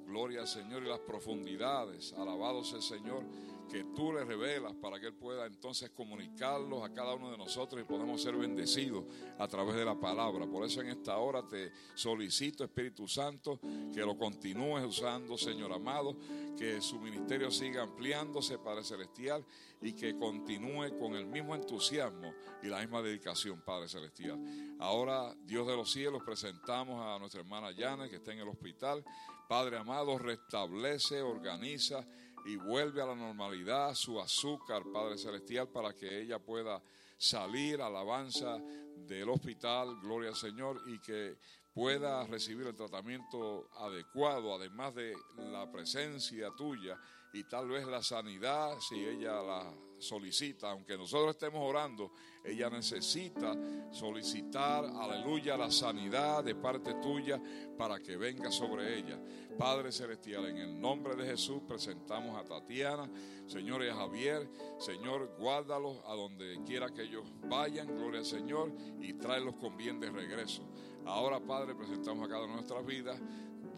[0.07, 2.13] Gloria al Señor y las profundidades.
[2.15, 3.25] Alabado sea el Señor
[3.69, 7.81] que tú le revelas para que Él pueda entonces comunicarlos a cada uno de nosotros
[7.81, 9.05] y podamos ser bendecidos
[9.39, 10.47] a través de la palabra.
[10.47, 13.59] Por eso en esta hora te solicito, Espíritu Santo,
[13.93, 16.17] que lo continúes usando, Señor amado,
[16.57, 19.45] que su ministerio siga ampliándose, Padre Celestial,
[19.83, 24.39] y que continúe con el mismo entusiasmo y la misma dedicación, Padre Celestial.
[24.79, 29.05] Ahora, Dios de los cielos, presentamos a nuestra hermana Yana, que está en el hospital.
[29.49, 32.05] Padre amado, restablece, organiza
[32.47, 36.83] y vuelve a la normalidad su azúcar, Padre Celestial, para que ella pueda
[37.17, 38.59] salir alabanza
[38.97, 41.37] del hospital, gloria al Señor, y que
[41.73, 46.99] pueda recibir el tratamiento adecuado, además de la presencia tuya
[47.33, 52.13] y tal vez la sanidad, si ella la solicita, aunque nosotros estemos orando,
[52.45, 53.57] ella necesita
[53.91, 57.41] solicitar, aleluya, la sanidad de parte tuya
[57.77, 59.19] para que venga sobre ella.
[59.59, 63.11] Padre Celestial, en el nombre de Jesús presentamos a Tatiana,
[63.47, 64.49] Señor y a Javier,
[64.79, 69.99] Señor, guárdalos a donde quiera que ellos vayan, gloria al Señor, y tráelos con bien
[69.99, 70.63] de regreso.
[71.07, 73.21] Ahora, Padre, presentamos a cada una de nuestras vidas.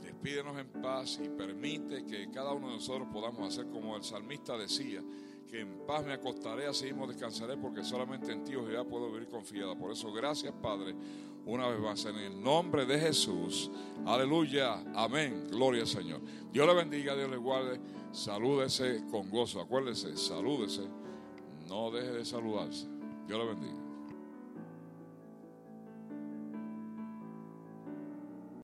[0.02, 4.56] Despídenos en paz y permite que cada uno de nosotros podamos hacer como el salmista
[4.56, 5.02] decía,
[5.48, 9.10] que en paz me acostaré, así mismo descansaré, porque solamente en ti, oh Jehová, puedo
[9.10, 9.74] vivir confiada.
[9.74, 10.94] Por eso, gracias, Padre,
[11.46, 13.70] una vez más, en el nombre de Jesús.
[14.06, 16.20] Aleluya, amén, gloria al Señor.
[16.52, 17.80] Dios le bendiga, Dios le guarde.
[18.12, 19.60] Salúdese con gozo.
[19.60, 20.82] Acuérdese, salúdese.
[21.68, 22.86] No deje de saludarse.
[23.26, 23.88] Dios le bendiga.